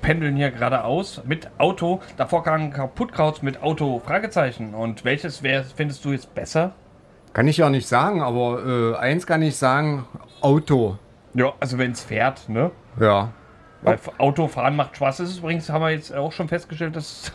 Pendeln 0.01 0.35
hier 0.35 0.51
geradeaus 0.51 1.21
mit 1.23 1.49
Auto. 1.57 2.01
Davor 2.17 2.43
kam 2.43 2.73
Kaputtkraut 2.73 3.41
mit 3.41 3.63
Auto. 3.63 4.01
Fragezeichen. 4.05 4.73
Und 4.73 5.05
welches 5.05 5.43
wär, 5.43 5.63
findest 5.63 6.03
du 6.03 6.11
jetzt 6.11 6.35
besser? 6.35 6.73
Kann 7.31 7.47
ich 7.47 7.55
ja 7.55 7.69
nicht 7.69 7.87
sagen, 7.87 8.21
aber 8.21 8.65
äh, 8.65 8.97
eins 8.97 9.25
kann 9.25 9.43
ich 9.43 9.55
sagen: 9.55 10.05
Auto. 10.41 10.97
Ja, 11.33 11.53
also 11.61 11.77
wenn 11.77 11.91
es 11.91 12.03
fährt, 12.03 12.49
ne? 12.49 12.71
Ja. 12.99 13.29
Weil 13.84 13.97
Autofahren 14.19 14.75
macht 14.75 14.95
Spaß. 14.95 15.17
Das 15.17 15.29
ist 15.29 15.39
übrigens, 15.39 15.69
haben 15.69 15.82
wir 15.82 15.89
jetzt 15.89 16.13
auch 16.13 16.32
schon 16.32 16.47
festgestellt, 16.47 16.95
dass 16.95 17.32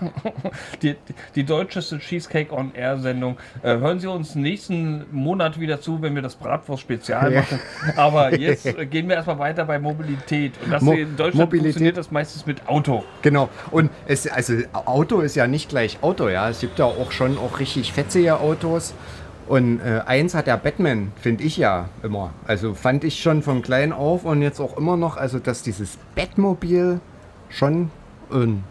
die, 0.81 0.93
die, 1.09 1.15
die 1.35 1.45
deutscheste 1.45 1.99
Cheesecake 1.99 2.53
on 2.55 2.73
Air 2.75 2.99
Sendung. 2.99 3.37
Äh, 3.63 3.79
hören 3.79 3.99
Sie 3.99 4.07
uns 4.07 4.35
nächsten 4.37 5.05
Monat 5.11 5.59
wieder 5.59 5.81
zu, 5.81 6.01
wenn 6.03 6.15
wir 6.15 6.23
das 6.23 6.37
Bratwurst-Spezial 6.37 7.33
Ja. 7.33 7.41
machen. 7.41 7.59
Aber 7.97 8.35
jetzt 8.39 8.67
äh, 8.67 8.87
gehen 8.87 9.09
wir 9.09 9.17
erstmal 9.17 9.39
weiter 9.41 9.65
bei 9.65 9.79
Mobilität. 9.79 10.53
Und 10.65 10.71
das 10.71 10.83
Mo- 10.83 10.93
in 10.93 11.17
Deutschland 11.17 11.35
Mobilität. 11.35 11.65
funktioniert 11.73 11.97
das 11.97 12.11
meistens 12.11 12.47
mit 12.47 12.69
Auto. 12.69 13.05
Genau. 13.23 13.49
Und 13.71 13.91
es, 14.07 14.27
also 14.29 14.55
Auto 14.73 15.21
ist 15.21 15.35
ja 15.35 15.47
nicht 15.49 15.69
gleich 15.69 15.99
Auto, 16.03 16.29
ja. 16.29 16.49
Es 16.49 16.61
gibt 16.61 16.79
ja 16.79 16.85
auch 16.85 17.11
schon 17.11 17.39
auch 17.39 17.59
richtig 17.59 17.93
fetzige 17.93 18.39
Autos. 18.39 18.95
Und 19.47 19.81
äh, 19.81 20.01
eins 20.05 20.35
hat 20.35 20.49
der 20.49 20.57
Batman, 20.57 21.13
finde 21.21 21.45
ich 21.45 21.57
ja 21.57 21.89
immer. 22.03 22.33
Also 22.47 22.75
fand 22.75 23.05
ich 23.05 23.21
schon 23.21 23.43
von 23.43 23.63
klein 23.63 23.93
auf 23.93 24.25
und 24.25 24.43
jetzt 24.43 24.61
auch 24.61 24.77
immer 24.77 24.97
noch, 24.97 25.17
also 25.17 25.39
dass 25.39 25.63
dieses 25.63 25.99
Batmobil 26.17 27.01
schon 27.49 27.91
ein 28.33 28.65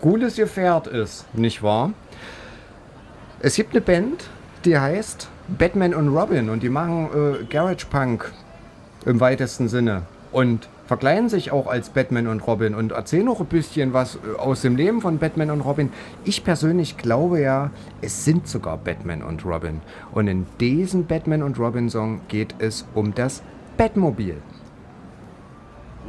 cooles 0.00 0.36
Gefährt 0.36 0.86
ist, 0.86 1.26
nicht 1.34 1.62
wahr? 1.62 1.92
Es 3.40 3.54
gibt 3.54 3.72
eine 3.72 3.82
Band, 3.82 4.24
die 4.64 4.78
heißt 4.78 5.28
Batman 5.46 5.94
und 5.94 6.08
Robin 6.08 6.48
und 6.48 6.62
die 6.62 6.70
machen 6.70 7.08
äh, 7.14 7.44
Garage 7.44 7.86
Punk 7.86 8.32
im 9.04 9.20
weitesten 9.20 9.68
Sinne 9.68 10.02
und 10.32 10.68
verkleiden 10.88 11.28
sich 11.28 11.52
auch 11.52 11.66
als 11.66 11.90
Batman 11.90 12.26
und 12.26 12.44
Robin 12.46 12.74
und 12.74 12.92
erzählen 12.92 13.26
noch 13.26 13.40
ein 13.40 13.46
bisschen 13.46 13.92
was 13.92 14.16
äh, 14.16 14.38
aus 14.38 14.62
dem 14.62 14.74
Leben 14.74 15.02
von 15.02 15.18
Batman 15.18 15.50
und 15.50 15.60
Robin. 15.60 15.92
Ich 16.24 16.42
persönlich 16.42 16.96
glaube 16.96 17.40
ja, 17.40 17.70
es 18.00 18.24
sind 18.24 18.48
sogar 18.48 18.78
Batman 18.78 19.22
und 19.22 19.44
Robin. 19.44 19.82
Und 20.12 20.28
in 20.28 20.46
diesem 20.58 21.06
Batman 21.06 21.42
und 21.42 21.58
Robin 21.58 21.90
Song 21.90 22.22
geht 22.28 22.54
es 22.58 22.86
um 22.94 23.14
das 23.14 23.42
Batmobil. 23.76 24.38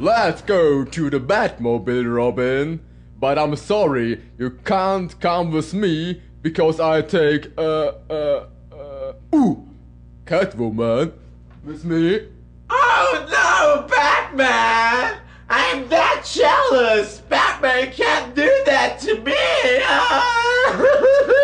Let's 0.00 0.42
go 0.46 0.84
to 0.84 1.10
the 1.10 1.18
Batmobile, 1.20 2.06
Robin. 2.06 2.80
But 3.20 3.36
I'm 3.36 3.54
sorry, 3.56 4.18
you 4.38 4.50
can't 4.64 5.14
come 5.20 5.52
with 5.52 5.74
me 5.74 6.22
because 6.40 6.80
I 6.80 7.02
take 7.02 7.52
uh 7.58 7.92
uh 8.08 8.46
uh 8.72 9.12
ooh 9.34 9.68
Catwoman 10.24 11.12
with 11.62 11.84
me. 11.84 12.20
Oh 12.70 13.26
no, 13.30 13.86
Batman! 13.86 14.19
I'm 14.32 15.88
that 15.88 16.22
jealous! 16.24 17.18
Batman 17.28 17.90
can't 17.92 18.32
do 18.34 18.62
that 18.64 19.00
to 19.00 19.18
me! 19.20 19.34
Ah! 19.82 21.36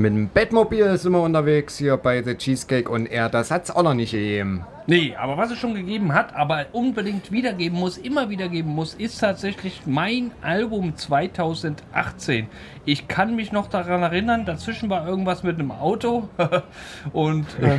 Mit 0.00 0.14
dem 0.14 0.30
Batmobil 0.30 0.96
sind 0.96 1.12
wir 1.12 1.20
unterwegs 1.20 1.76
hier 1.76 1.98
bei 1.98 2.22
The 2.22 2.34
Cheesecake 2.34 2.88
und 2.90 3.04
er. 3.04 3.28
Das 3.28 3.50
hat's 3.50 3.70
auch 3.70 3.82
noch 3.82 3.92
nicht 3.92 4.12
gegeben. 4.12 4.64
Nee, 4.86 5.14
aber 5.16 5.36
was 5.36 5.50
es 5.50 5.58
schon 5.58 5.74
gegeben 5.74 6.14
hat, 6.14 6.34
aber 6.34 6.66
unbedingt 6.72 7.30
wiedergeben 7.30 7.78
muss, 7.78 7.98
immer 7.98 8.28
wiedergeben 8.28 8.74
muss, 8.74 8.94
ist 8.94 9.20
tatsächlich 9.20 9.82
mein 9.86 10.32
Album 10.42 10.96
2018. 10.96 12.48
Ich 12.86 13.06
kann 13.06 13.36
mich 13.36 13.52
noch 13.52 13.68
daran 13.68 14.02
erinnern, 14.02 14.46
dazwischen 14.46 14.90
war 14.90 15.06
irgendwas 15.06 15.42
mit 15.42 15.58
einem 15.58 15.70
Auto 15.70 16.28
und 17.12 17.46
äh, 17.60 17.78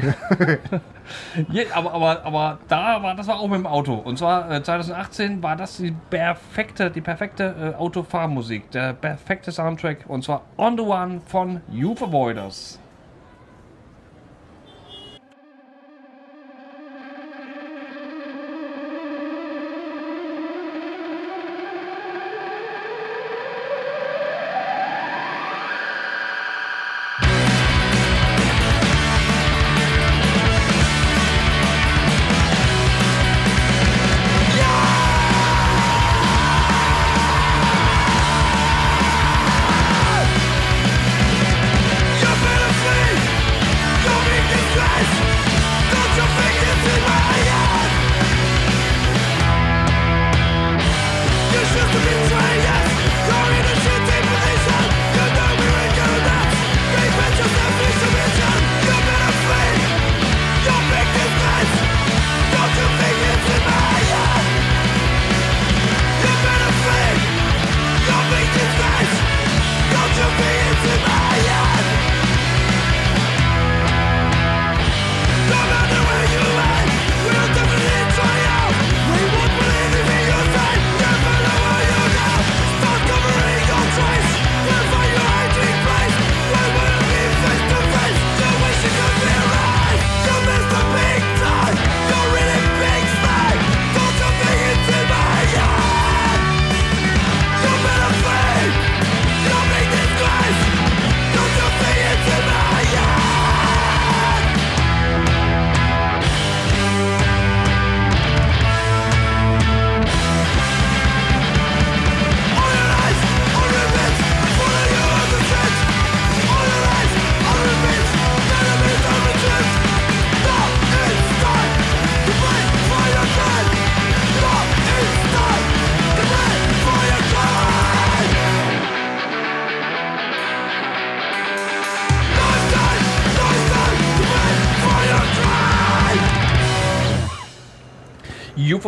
je, 1.49 1.65
aber, 1.73 1.91
aber, 1.93 2.23
aber 2.23 2.59
da 2.67 3.01
war 3.01 3.15
das 3.15 3.27
war 3.27 3.39
auch 3.39 3.47
mit 3.47 3.57
dem 3.57 3.67
Auto 3.67 3.95
und 3.95 4.17
zwar 4.17 4.49
äh, 4.49 4.63
2018 4.63 5.41
war 5.41 5.55
das 5.55 5.77
die 5.77 5.93
perfekte 6.09 6.91
die 6.91 7.01
perfekte 7.01 7.73
äh, 7.73 7.77
Autofahrmusik, 7.77 8.71
der 8.71 8.93
perfekte 8.93 9.51
Soundtrack 9.51 10.05
und 10.07 10.23
zwar 10.23 10.43
On 10.57 10.77
the 10.77 10.83
One 10.83 11.19
von 11.25 11.61
Youth 11.71 12.01
Avoiders. 12.11 12.75
You 12.77 12.80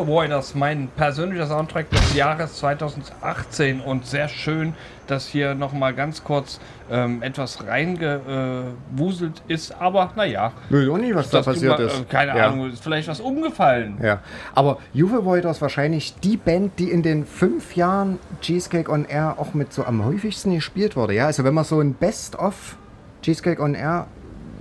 Youth 0.04 0.10
Avoiders, 0.10 0.54
mein 0.56 0.89
persönlicher 0.97 1.47
Soundtrack 1.47 1.89
des 1.89 2.14
Jahres 2.16 2.56
2018 2.58 3.80
und 3.80 4.06
sehr 4.06 4.28
schön, 4.28 4.74
dass 5.08 5.28
hier 5.28 5.56
nochmal 5.56 5.93
ganz 5.93 6.24
kurz 6.26 6.60
ähm, 6.91 7.22
etwas 7.24 7.66
reingewuselt 7.66 9.41
ist, 9.47 9.74
aber 9.80 10.12
naja. 10.16 10.51
Will 10.70 10.89
auch 10.91 10.97
nicht, 10.97 11.16
was 11.16 11.30
da 11.30 11.41
passiert 11.41 11.80
immer, 11.80 11.88
ist. 11.89 12.01
äh, 12.01 12.04
Keine 12.10 12.38
Ja. 12.38 12.47
Ahnung, 12.49 12.70
ist 12.70 12.84
vielleicht 12.84 13.08
was 13.08 13.20
umgefallen. 13.22 13.97
Ja, 14.04 14.20
aber 14.54 14.78
Juve 14.93 15.24
Voiders 15.26 15.62
wahrscheinlich 15.62 16.16
die 16.20 16.38
Band, 16.38 16.80
die 16.80 16.91
in 16.91 17.01
den 17.01 17.26
fünf 17.26 17.76
Jahren 17.76 18.20
Cheesecake 18.41 18.91
on 18.91 19.06
Air 19.06 19.36
auch 19.39 19.54
mit 19.54 19.72
so 19.74 19.86
am 19.86 20.04
häufigsten 20.04 20.54
gespielt 20.56 20.95
wurde. 20.97 21.14
Ja, 21.14 21.28
also 21.28 21.43
wenn 21.43 21.54
man 21.54 21.64
so 21.64 21.80
ein 21.80 21.93
Best-of 21.93 22.76
Cheesecake 23.22 23.62
on 23.62 23.74
Air 23.74 24.08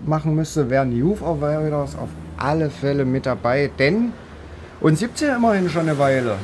machen 0.06 0.34
müsste, 0.34 0.70
wären 0.70 0.92
Juve 0.96 1.20
Voiders 1.40 1.96
auf 1.96 2.08
alle 2.36 2.70
Fälle 2.70 3.04
mit 3.04 3.26
dabei, 3.26 3.70
denn 3.78 4.12
es 4.90 5.20
ja 5.20 5.36
immerhin 5.36 5.68
schon 5.68 5.82
eine 5.82 5.98
Weile. 5.98 6.36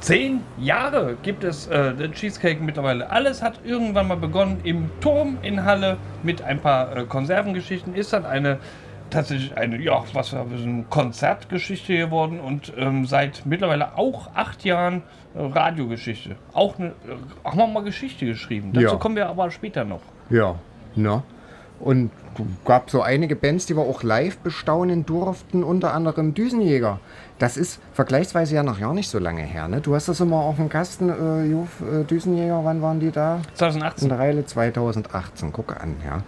Zehn 0.00 0.40
Jahre 0.58 1.16
gibt 1.22 1.44
es 1.44 1.66
äh, 1.66 1.92
den 1.92 2.12
Cheesecake 2.12 2.62
mittlerweile. 2.62 3.10
Alles 3.10 3.42
hat 3.42 3.60
irgendwann 3.64 4.08
mal 4.08 4.16
begonnen 4.16 4.60
im 4.64 4.90
Turm 5.00 5.36
in 5.42 5.64
Halle 5.64 5.98
mit 6.22 6.40
ein 6.42 6.58
paar 6.58 6.96
äh, 6.96 7.04
Konservengeschichten. 7.04 7.94
Ist 7.94 8.12
dann 8.12 8.24
eine 8.24 8.58
tatsächlich 9.10 9.56
eine, 9.56 9.76
ja, 9.82 10.02
was 10.14 10.32
war 10.32 10.46
eine 10.46 10.84
Konzertgeschichte 10.88 11.96
geworden 11.96 12.40
und 12.40 12.72
ähm, 12.78 13.04
seit 13.06 13.44
mittlerweile 13.44 13.98
auch 13.98 14.30
acht 14.34 14.64
Jahren 14.64 15.02
äh, 15.34 15.42
Radiogeschichte. 15.42 16.36
Auch 16.54 16.78
eine, 16.78 16.88
äh, 16.88 16.92
haben 17.44 17.58
wir 17.58 17.66
mal 17.66 17.82
Geschichte 17.82 18.24
geschrieben. 18.24 18.72
Dazu 18.72 18.86
Ja. 18.86 18.94
kommen 18.96 19.16
wir 19.16 19.28
aber 19.28 19.50
später 19.50 19.84
noch. 19.84 20.00
Ja, 20.30 20.54
ne? 20.94 21.22
Und 21.80 22.10
gab 22.66 22.90
so 22.90 23.00
einige 23.02 23.36
Bands, 23.36 23.66
die 23.66 23.74
wir 23.74 23.82
auch 23.82 24.02
live 24.02 24.38
bestaunen 24.38 25.06
durften, 25.06 25.64
unter 25.64 25.94
anderem 25.94 26.34
Düsenjäger. 26.34 27.00
Das 27.40 27.56
ist 27.56 27.80
vergleichsweise 27.94 28.54
ja 28.54 28.62
noch 28.62 28.78
gar 28.78 28.92
nicht 28.92 29.08
so 29.08 29.18
lange 29.18 29.40
her. 29.40 29.66
Ne? 29.66 29.80
Du 29.80 29.94
hast 29.94 30.08
das 30.08 30.20
immer 30.20 30.36
auf 30.36 30.56
dem 30.56 30.68
Kasten, 30.68 31.08
äh, 31.08 31.46
Juf, 31.46 31.80
äh, 31.80 32.04
Düsenjäger, 32.04 32.62
wann 32.64 32.82
waren 32.82 33.00
die 33.00 33.10
da? 33.10 33.40
2018. 33.54 34.10
In 34.10 34.14
Reile 34.14 34.44
2018, 34.44 35.50
gucke 35.50 35.80
an, 35.80 35.96
ja. 36.04 36.22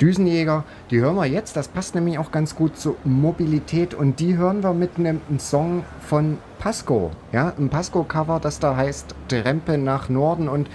Düsenjäger, 0.00 0.64
die 0.90 1.00
hören 1.00 1.14
wir 1.14 1.26
jetzt, 1.26 1.56
das 1.56 1.68
passt 1.68 1.94
nämlich 1.94 2.18
auch 2.18 2.32
ganz 2.32 2.56
gut 2.56 2.76
zur 2.76 2.96
Mobilität. 3.04 3.94
Und 3.94 4.18
die 4.18 4.36
hören 4.36 4.62
wir 4.62 4.72
mit 4.72 4.98
einem 4.98 5.20
Song 5.38 5.84
von 6.00 6.38
Pasco, 6.58 7.10
ja, 7.30 7.52
ein 7.58 7.68
Pasco-Cover, 7.68 8.40
das 8.40 8.58
da 8.58 8.74
heißt 8.74 9.14
Trempe 9.28 9.78
nach 9.78 10.08
Norden. 10.08 10.48
Und 10.48 10.68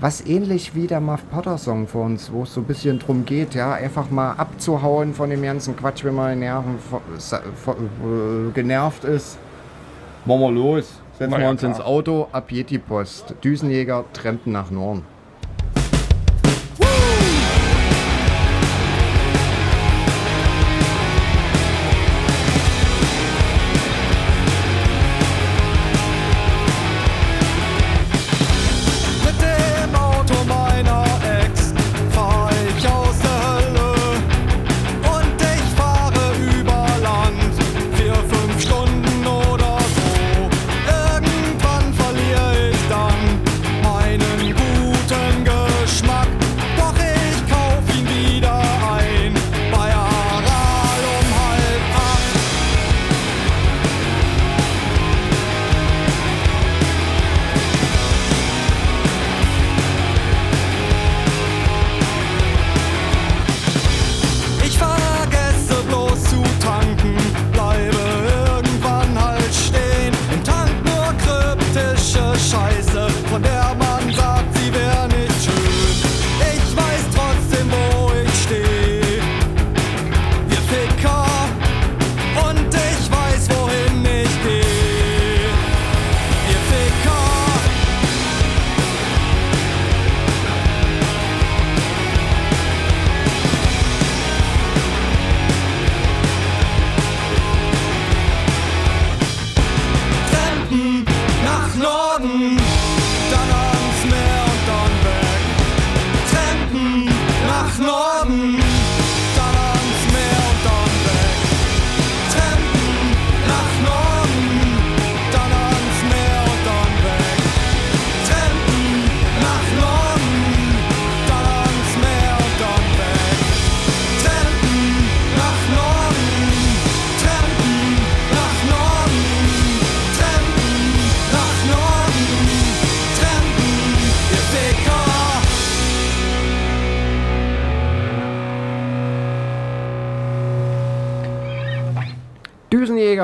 was 0.00 0.26
ähnlich 0.26 0.74
wie 0.74 0.86
der 0.86 1.00
Muff 1.00 1.22
Potter 1.30 1.58
Song 1.58 1.86
für 1.86 1.98
uns, 1.98 2.32
wo 2.32 2.42
es 2.42 2.54
so 2.54 2.62
ein 2.62 2.66
bisschen 2.66 2.98
drum 2.98 3.24
geht, 3.24 3.54
ja, 3.54 3.72
einfach 3.74 4.10
mal 4.10 4.32
abzuhauen 4.32 5.14
von 5.14 5.30
dem 5.30 5.42
ganzen 5.42 5.76
Quatsch, 5.76 6.04
wenn 6.04 6.14
man 6.14 6.38
Nerven 6.38 6.76
äh, 6.76 8.52
genervt 8.52 9.04
ist. 9.04 9.38
Machen 10.24 10.40
wir 10.40 10.50
los, 10.50 11.00
setzen 11.18 11.38
wir 11.38 11.48
uns 11.48 11.62
ins. 11.62 11.80
Auto, 11.80 12.28
ab 12.32 12.50
Yeti 12.50 12.78
Post, 12.78 13.34
Düsenjäger, 13.44 14.04
Trempen 14.14 14.52
nach 14.52 14.70
Norden. 14.70 15.13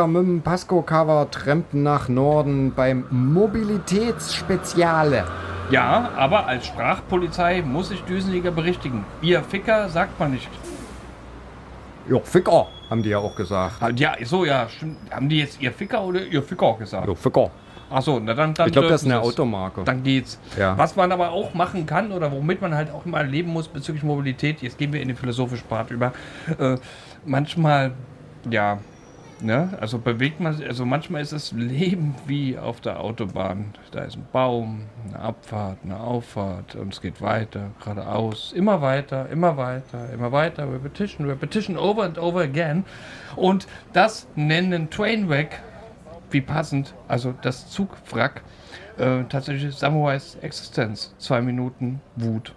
Düsenjäger 0.01 0.07
mit 0.07 0.26
dem 0.26 0.40
Pasco-Cover 0.42 1.30
Trempen 1.30 1.82
nach 1.82 2.09
Norden 2.09 2.72
beim 2.74 3.05
Mobilitätsspeziale. 3.11 5.24
Ja, 5.70 6.09
aber 6.16 6.46
als 6.46 6.66
Sprachpolizei 6.66 7.61
muss 7.62 7.90
ich 7.90 8.03
Düsenjäger 8.05 8.51
berichtigen. 8.51 9.05
Ihr 9.22 9.42
Ficker 9.42 9.88
sagt 9.90 10.18
man 10.18 10.30
nicht. 10.32 10.48
Ja, 12.09 12.18
Ficker, 12.20 12.66
haben 12.88 13.03
die 13.03 13.11
ja 13.11 13.18
auch 13.18 13.36
gesagt. 13.36 13.74
Ah, 13.80 13.90
Ja, 13.94 14.14
so, 14.24 14.44
ja, 14.44 14.66
stimmt. 14.68 14.96
Haben 15.11 15.28
die 15.28 15.38
jetzt 15.40 15.61
ihr 15.61 15.70
Ficker 15.70 16.03
oder 16.03 16.22
ihr 16.24 16.42
Ficker 16.42 16.74
gesagt? 16.78 17.07
Ja, 17.07 17.14
Ficker. 17.14 17.51
Ach 17.92 18.03
so, 18.03 18.18
na 18.20 18.34
dann, 18.34 18.55
dann 18.55 18.68
Ich 18.68 18.72
glaube, 18.72 18.88
das 18.88 19.03
ist 19.03 19.09
eine. 19.09 19.20
Automarke. 19.20 19.82
Dann 19.84 20.03
geht's. 20.03 20.38
Ja. 20.59 20.76
Was 20.78 20.96
man 20.96 21.12
aber 21.12 21.30
auch 21.30 21.53
machen 21.55 21.84
kann 21.86 22.11
oder 22.12 22.30
womit 22.32 22.61
man 22.62 22.74
halt 22.74 22.90
auch 22.90 23.05
immer 23.05 23.22
leben 23.24 23.53
muss 23.53 23.68
bezüglich 23.68 24.03
Mobilität, 24.05 24.62
jetzt 24.62 24.78
gehen 24.78 24.92
wir 24.92 25.01
in 25.03 25.09
den 25.09 25.16
philosophischen 25.16 25.66
Part 25.68 25.90
über, 25.90 26.12
äh, 26.59 26.76
manchmal, 27.26 27.92
ja, 28.48 28.78
ne, 29.43 29.76
also 29.80 29.99
bewegt 29.99 30.41
man 30.41 30.62
also 30.62 30.84
manchmal 30.84 31.22
ist 31.22 31.32
das 31.32 31.53
Leben 31.53 32.14
wie 32.26 32.59
auf 32.59 32.80
der 32.80 33.01
Autobahn. 33.01 33.74
Da 33.91 34.01
ist 34.05 34.16
ein 34.16 34.26
Baum, 34.32 34.86
eine 35.09 35.18
Abfahrt, 35.18 35.78
eine 35.84 35.99
Auffahrt 35.99 36.74
und 36.74 36.93
es 36.93 37.01
geht 37.01 37.20
weiter, 37.20 37.70
geradeaus, 37.82 38.53
immer 38.53 38.80
weiter, 38.80 39.28
immer 39.30 39.57
weiter, 39.57 40.11
immer 40.12 40.32
weiter, 40.32 40.72
repetition, 40.72 41.26
repetition, 41.28 41.76
over 41.76 42.05
and 42.05 42.18
over 42.18 42.41
again. 42.41 42.84
Und 43.36 43.66
das 43.93 44.26
nennen 44.36 44.91
Trainwreck 44.91 45.61
wie 46.30 46.41
passend, 46.41 46.95
also 47.09 47.34
das 47.43 47.70
Zugwrack, 47.70 48.43
äh, 48.99 49.24
tatsächlich 49.28 49.74
Samurais 49.74 50.36
Existenz. 50.43 51.14
Zwei 51.18 51.41
Minuten 51.41 52.01
Wut. 52.16 52.55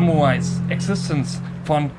Samurais 0.00 0.62
Existence 0.70 1.42
von 1.64 1.90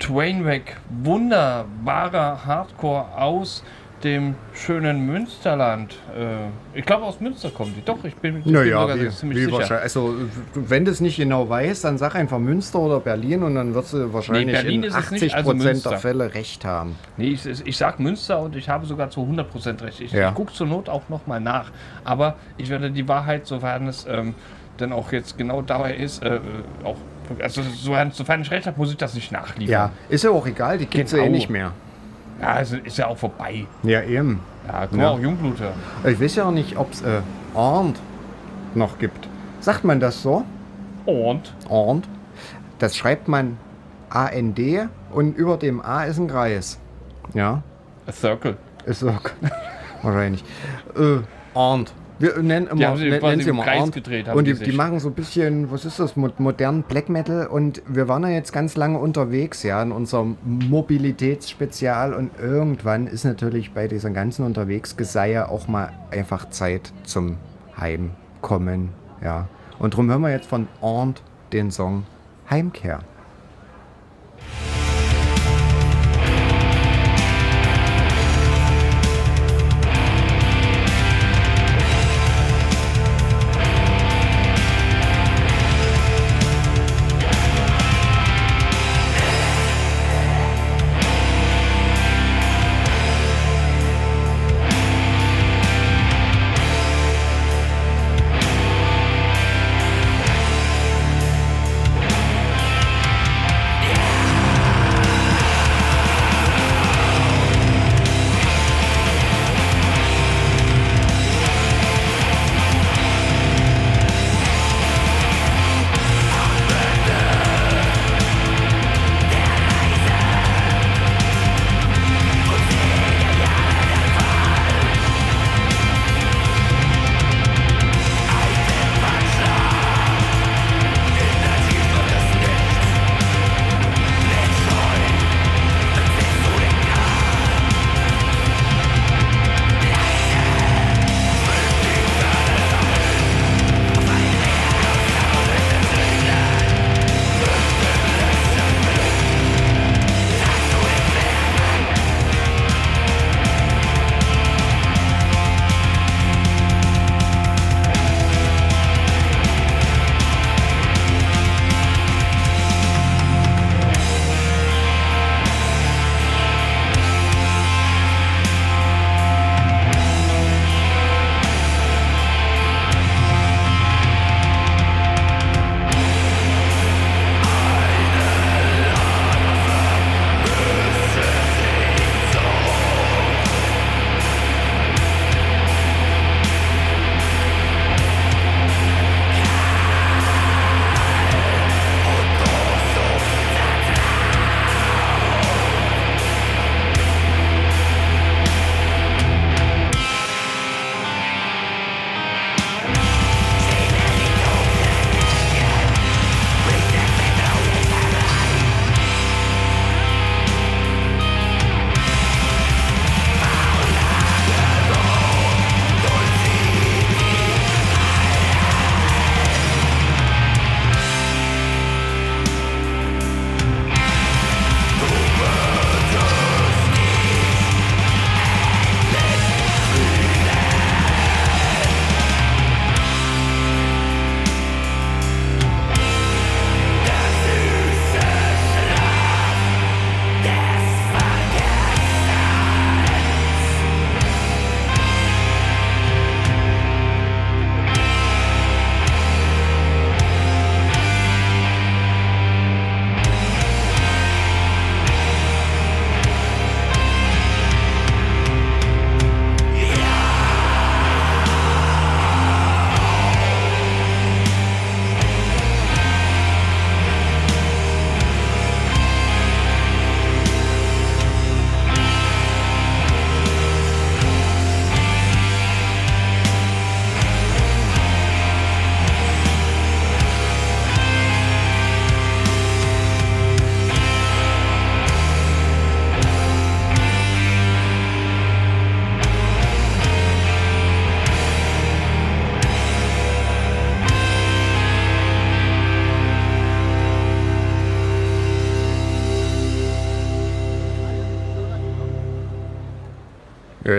Twainweg. 0.00 0.76
Wunderbarer 1.04 2.44
Hardcore 2.44 3.16
aus 3.16 3.62
dem 4.02 4.34
schönen 4.54 5.06
Münsterland. 5.06 5.94
Äh, 6.18 6.78
ich 6.78 6.84
glaube, 6.84 7.04
aus 7.04 7.20
Münster 7.20 7.50
kommen 7.50 7.72
die. 7.76 7.84
Doch, 7.84 8.02
ich 8.04 8.16
bin, 8.16 8.38
ich 8.38 8.44
bin 8.44 8.54
Naja, 8.54 8.80
sogar 8.80 9.00
wie, 9.00 9.08
ziemlich 9.08 9.46
wie 9.46 9.54
sicher. 9.56 9.80
Also, 9.80 10.16
wenn 10.54 10.84
du 10.84 10.90
es 10.90 11.00
nicht 11.00 11.16
genau 11.16 11.48
weißt, 11.48 11.84
dann 11.84 11.96
sag 11.96 12.16
einfach 12.16 12.40
Münster 12.40 12.80
oder 12.80 12.98
Berlin 12.98 13.44
und 13.44 13.54
dann 13.54 13.72
wirst 13.72 13.92
du 13.92 14.12
wahrscheinlich 14.12 14.46
Berlin 14.56 14.82
in 14.82 14.88
ist 14.90 14.96
es 14.96 15.10
nicht, 15.12 15.22
80 15.22 15.34
also 15.36 15.50
Prozent 15.52 15.64
Münster. 15.64 15.90
der 15.90 15.98
Fälle 16.00 16.34
recht 16.34 16.64
haben. 16.64 16.96
Nee, 17.16 17.28
ich, 17.28 17.46
ich 17.46 17.76
sag 17.76 18.00
Münster 18.00 18.40
und 18.40 18.56
ich 18.56 18.68
habe 18.68 18.84
sogar 18.84 19.10
zu 19.10 19.20
100% 19.20 19.80
recht. 19.80 20.00
Ich, 20.00 20.10
Ja. 20.10 20.30
ich 20.30 20.34
gucke 20.34 20.52
zur 20.52 20.66
Not 20.66 20.88
auch 20.88 21.08
nochmal 21.08 21.40
nach. 21.40 21.70
Aber 22.02 22.34
ich 22.56 22.68
werde 22.68 22.90
die 22.90 23.06
Wahrheit, 23.06 23.46
sofern 23.46 23.86
es 23.86 24.06
ähm, 24.10 24.34
denn 24.80 24.92
auch 24.92 25.12
jetzt 25.12 25.36
genau 25.38 25.62
dabei 25.62 25.94
ist, 25.94 26.22
äh, 26.22 26.36
äh, 26.36 26.40
auch, 26.84 26.96
also 27.40 27.62
sofern, 27.62 28.10
sofern 28.12 28.42
ich 28.42 28.50
recht 28.50 28.66
habe, 28.66 28.78
muss 28.78 28.90
ich 28.90 28.96
das 28.96 29.14
nicht 29.14 29.32
nachliefern. 29.32 29.70
Ja, 29.72 29.90
ist 30.08 30.24
ja 30.24 30.30
auch 30.30 30.46
egal, 30.46 30.78
die 30.78 30.86
gibt 30.86 31.06
es 31.06 31.12
ja 31.12 31.18
eh 31.18 31.22
Genau. 31.22 31.32
nicht 31.34 31.50
mehr. 31.50 31.72
Ja, 32.40 32.48
also 32.48 32.76
ist 32.76 32.98
ja 32.98 33.06
auch 33.06 33.16
vorbei. 33.18 33.66
Ja, 33.82 34.02
eben. 34.02 34.40
Ja, 34.66 34.86
guck 34.86 34.98
Ja. 34.98 35.10
auch 35.10 35.18
Jungbluter. 35.20 35.72
Ich 36.04 36.20
weiß 36.20 36.34
ja 36.36 36.44
auch 36.46 36.50
nicht, 36.50 36.76
ob 36.76 36.92
es 36.92 37.02
äh, 37.02 37.20
Arndt 37.54 37.98
noch 38.74 38.98
gibt. 38.98 39.28
Sagt 39.60 39.84
man 39.84 40.00
das 40.00 40.22
so? 40.22 40.44
Und? 41.06 41.54
Arndt. 41.70 42.08
Das 42.78 42.96
schreibt 42.96 43.28
man 43.28 43.56
A-N-D 44.10 44.86
und 45.12 45.36
über 45.36 45.56
dem 45.56 45.80
A 45.80 46.04
ist 46.04 46.18
ein 46.18 46.28
Kreis. 46.28 46.78
Ja, 47.34 47.62
A 48.06 48.12
Circle. 48.12 48.56
ist 48.84 49.00
so. 49.00 49.14
Wahrscheinlich. 50.02 50.44
Äh, 50.96 51.18
Arndt. 51.58 51.92
Wir 52.18 52.38
nennen 52.42 52.68
immer, 52.68 52.86
haben 52.86 52.96
sie 52.96 53.08
nen- 53.10 53.18
quasi 53.18 53.30
nennen 53.32 53.42
sie 53.42 53.50
im 53.50 53.56
immer 53.56 53.64
Kreis 53.64 53.80
Arndt. 53.80 53.94
gedreht, 53.94 54.28
haben 54.28 54.38
Und 54.38 54.46
die 54.46 54.54
die, 54.54 54.64
die 54.64 54.72
machen 54.72 55.00
so 55.00 55.08
ein 55.08 55.14
bisschen, 55.14 55.70
was 55.72 55.84
ist 55.84 55.98
das, 55.98 56.14
mo- 56.16 56.30
modernen 56.38 56.82
Black 56.84 57.08
Metal. 57.08 57.46
Und 57.48 57.82
wir 57.88 58.06
waren 58.08 58.22
ja 58.22 58.28
jetzt 58.30 58.52
ganz 58.52 58.76
lange 58.76 58.98
unterwegs, 58.98 59.62
ja, 59.64 59.82
in 59.82 59.90
unserem 59.92 60.36
Mobilitätsspezial. 60.44 62.14
Und 62.14 62.30
irgendwann 62.40 63.06
ist 63.06 63.24
natürlich 63.24 63.72
bei 63.72 63.88
diesem 63.88 64.14
ganzen 64.14 64.44
Unterwegsgeseier 64.44 65.48
auch 65.50 65.68
mal 65.68 65.90
einfach 66.10 66.48
Zeit 66.50 66.92
zum 67.04 67.36
Heimkommen. 67.78 68.90
Ja. 69.22 69.48
Und 69.78 69.94
darum 69.94 70.08
hören 70.08 70.22
wir 70.22 70.30
jetzt 70.30 70.46
von 70.46 70.68
Arndt 70.82 71.22
den 71.52 71.70
Song. 71.70 72.04
Heimkehr 72.50 73.00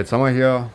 jetzt 0.05 0.11
haben 0.11 0.23
wir 0.23 0.29
hier 0.29 0.69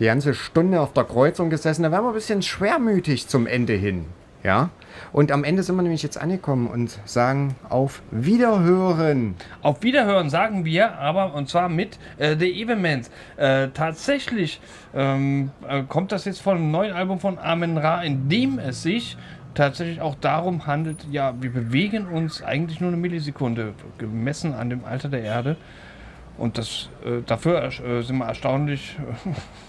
die 0.00 0.06
ganze 0.06 0.34
Stunde 0.34 0.80
auf 0.80 0.92
der 0.92 1.04
Kreuzung 1.04 1.50
gesessen. 1.50 1.84
Da 1.84 1.92
werden 1.92 2.04
wir 2.04 2.10
ein 2.10 2.14
bisschen 2.14 2.42
schwermütig 2.42 3.28
zum 3.28 3.46
Ende 3.46 3.74
hin. 3.74 4.06
Ja? 4.42 4.70
Und 5.12 5.30
am 5.30 5.44
Ende 5.44 5.62
sind 5.62 5.76
wir 5.76 5.82
nämlich 5.82 6.02
jetzt 6.02 6.20
angekommen 6.20 6.66
und 6.66 6.98
sagen 7.04 7.54
auf 7.68 8.02
Wiederhören. 8.10 9.36
Auf 9.62 9.84
Wiederhören 9.84 10.30
sagen 10.30 10.64
wir, 10.64 10.98
aber 10.98 11.32
und 11.34 11.48
zwar 11.48 11.68
mit 11.68 11.96
äh, 12.18 12.36
The 12.36 12.60
Evenmans. 12.60 13.12
Äh, 13.36 13.68
tatsächlich 13.68 14.60
ähm, 14.96 15.52
äh, 15.68 15.84
kommt 15.84 16.10
das 16.10 16.24
jetzt 16.24 16.42
von 16.42 16.56
einem 16.56 16.72
neuen 16.72 16.92
Album 16.92 17.20
von 17.20 17.38
Amen 17.38 17.78
Ra, 17.78 18.02
in 18.02 18.28
dem 18.28 18.58
es 18.58 18.82
sich 18.82 19.16
tatsächlich 19.54 20.00
auch 20.00 20.16
darum 20.16 20.66
handelt, 20.66 21.06
ja, 21.08 21.34
wir 21.40 21.52
bewegen 21.52 22.06
uns 22.06 22.42
eigentlich 22.42 22.80
nur 22.80 22.88
eine 22.88 22.96
Millisekunde, 22.96 23.74
gemessen 23.98 24.54
an 24.54 24.70
dem 24.70 24.84
Alter 24.84 25.08
der 25.08 25.22
Erde. 25.22 25.56
Und 26.38 26.58
das, 26.58 26.88
äh, 27.04 27.22
dafür 27.26 27.62
äh, 27.64 28.02
sind 28.02 28.18
wir 28.18 28.26
erstaunlich 28.26 28.96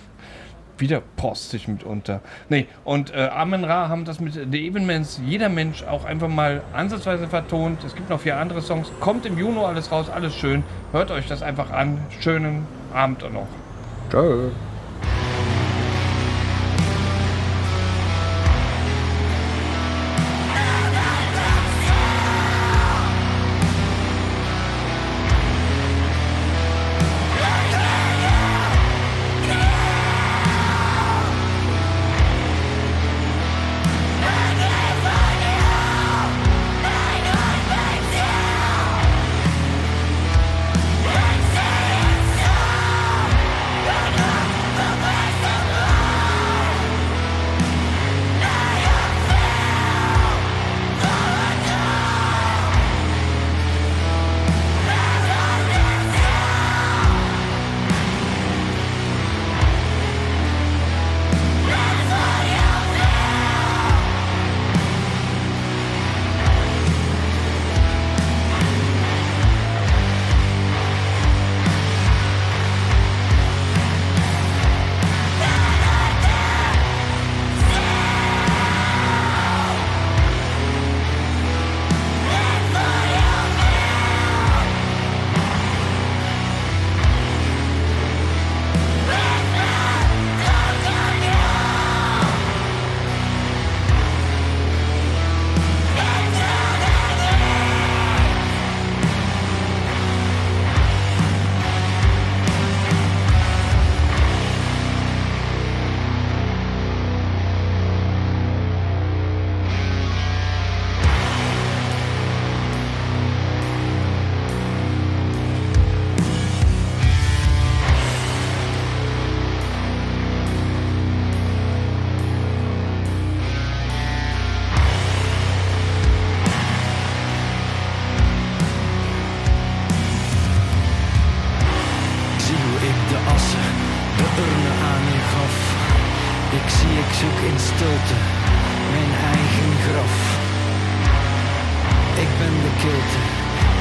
wieder 0.78 1.02
postig 1.16 1.68
mitunter. 1.68 2.22
Nee, 2.50 2.68
und 2.84 3.14
äh, 3.14 3.30
Amen 3.32 3.64
Ra 3.64 3.90
haben 3.90 4.06
das 4.06 4.20
mit 4.20 4.34
The 4.34 4.68
Evenmans, 4.68 5.22
jeder 5.26 5.50
Mensch, 5.50 5.84
auch 5.84 6.06
einfach 6.06 6.30
mal 6.30 6.62
ansatzweise 6.74 7.28
vertont. 7.28 7.84
Es 7.84 7.96
gibt 7.96 8.10
noch 8.10 8.20
vier 8.20 8.38
andere 8.38 8.62
Songs. 8.62 8.92
Kommt 9.00 9.26
im 9.26 9.38
Juni 9.38 9.60
alles 9.60 9.92
raus, 9.92 10.10
alles 10.10 10.36
schön. 10.36 10.64
Hört 10.92 11.12
euch 11.12 11.28
das 11.28 11.44
einfach 11.44 11.72
an. 11.72 12.00
Schönen 12.22 12.66
Abend 12.94 13.22
noch. 13.34 13.48
Tschö. 14.10 14.50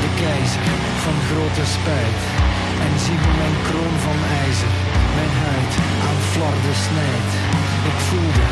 De 0.03 0.11
keizer 0.23 0.67
van 1.05 1.17
grote 1.29 1.65
spijt. 1.77 2.23
En 2.85 2.95
zie 3.05 3.19
hoe 3.23 3.37
mijn 3.43 3.59
kroon 3.67 3.97
van 4.07 4.21
ijzer 4.45 4.73
mijn 5.19 5.35
huid 5.47 5.73
aan 6.09 6.21
flarden 6.33 6.77
snijdt. 6.87 7.33
Ik 7.91 7.99
voelde 8.09 8.47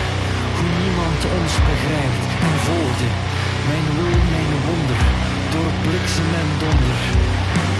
hoe 0.57 0.71
niemand 0.83 1.21
ons 1.39 1.53
begrijpt 1.71 2.25
en 2.47 2.57
volgde 2.69 3.09
mijn 3.71 3.87
wil, 3.97 4.19
mijn 4.35 4.53
wonder, 4.67 5.01
door 5.53 5.73
bliksem 5.83 6.31
en 6.43 6.51
donder, 6.59 7.01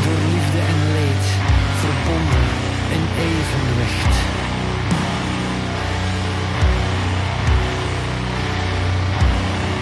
door 0.05 0.21
liefde 0.33 0.61
en 0.73 0.81
leed, 0.97 1.25
verbonden 1.83 2.47
in 2.97 3.05
evenwicht. 3.31 4.15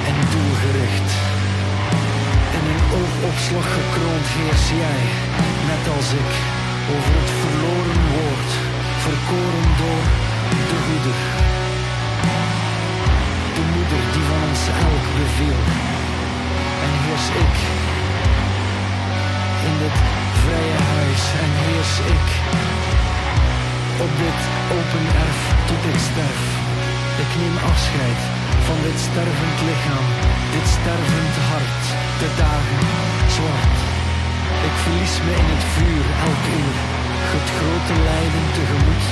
En 0.08 0.16
doelgericht. 0.32 1.47
Oogopslag 3.18 3.68
gekroond 3.78 4.26
heers 4.38 4.66
jij, 4.82 5.02
net 5.70 5.84
als 5.96 6.08
ik, 6.22 6.32
over 6.94 7.12
het 7.20 7.32
verloren 7.42 8.00
woord, 8.14 8.50
verkoren 9.06 9.68
door 9.82 10.04
de 10.70 10.78
goeder. 10.84 11.20
De 13.56 13.64
moeder 13.74 14.02
die 14.14 14.24
van 14.30 14.42
ons 14.50 14.62
elk 14.88 15.06
beviel. 15.20 15.60
En 16.86 16.92
heers 17.04 17.26
ik 17.44 17.56
in 19.68 19.74
dit 19.82 19.98
vrije 20.42 20.78
huis 20.96 21.22
en 21.44 21.50
heers 21.64 21.94
ik 22.16 22.26
op 24.04 24.12
dit 24.24 24.40
open 24.76 25.06
erf 25.24 25.40
tot 25.68 25.82
ik 25.92 25.98
sterf. 26.08 26.42
Ik 27.24 27.30
neem 27.40 27.56
afscheid 27.72 28.20
van 28.68 28.78
dit 28.86 28.98
stervend 29.08 29.58
lichaam, 29.68 30.06
dit 30.54 30.66
stervend 30.76 31.34
hart, 31.52 31.84
de 32.22 32.30
dagen 32.44 32.82
zwart. 33.36 33.78
Ik 34.68 34.74
verlies 34.82 35.14
me 35.24 35.32
in 35.42 35.48
het 35.54 35.64
vuur 35.74 36.04
elk 36.26 36.44
uur, 36.60 36.76
het 37.34 37.48
grote 37.56 37.94
lijden 38.08 38.46
tegemoet, 38.56 39.06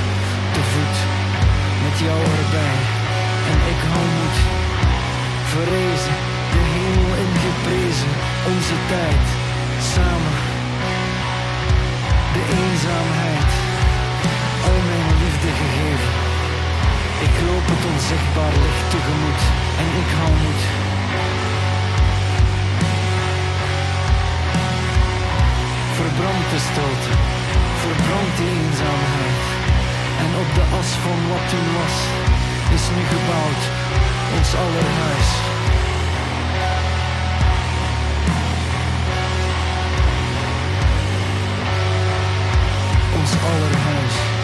te 0.54 0.62
voet, 0.70 0.96
met 1.84 1.96
jou 2.06 2.20
erbij. 2.40 2.78
En 3.52 3.58
ik 3.72 3.80
hou 3.90 4.06
moed, 4.18 4.38
verrezen, 5.52 6.18
de 6.52 6.62
hemel 6.74 7.12
ingeprezen, 7.24 8.12
onze 8.52 8.76
tijd, 8.92 9.24
samen 9.94 10.36
de 12.36 12.42
eenzaamheid, 12.60 13.50
al 14.68 14.78
mijn 14.88 15.08
liefde 15.22 15.50
gegeven. 15.60 16.12
Ik 17.26 17.34
loop 17.46 17.66
het 17.72 17.82
onzichtbaar 17.92 18.54
licht 18.64 18.86
tegemoet 18.92 19.42
en 19.82 19.88
ik 20.02 20.10
hou 20.18 20.32
moed. 20.44 20.85
verbrandt 26.16 26.50
de 26.50 26.58
stilte, 26.58 27.12
verbrandt 27.82 28.36
de 28.36 28.44
eenzaamheid. 28.44 29.44
En 30.18 30.30
op 30.42 30.54
de 30.54 30.64
as 30.78 30.90
van 31.04 31.28
wat 31.28 31.48
toen 31.50 31.68
was, 31.80 31.96
is 32.76 32.84
nu 32.96 33.02
gebouwd 33.16 33.62
ons 34.36 34.54
allerhuis. 34.54 35.28
Ons 43.18 43.32
allerhuis. 43.50 44.35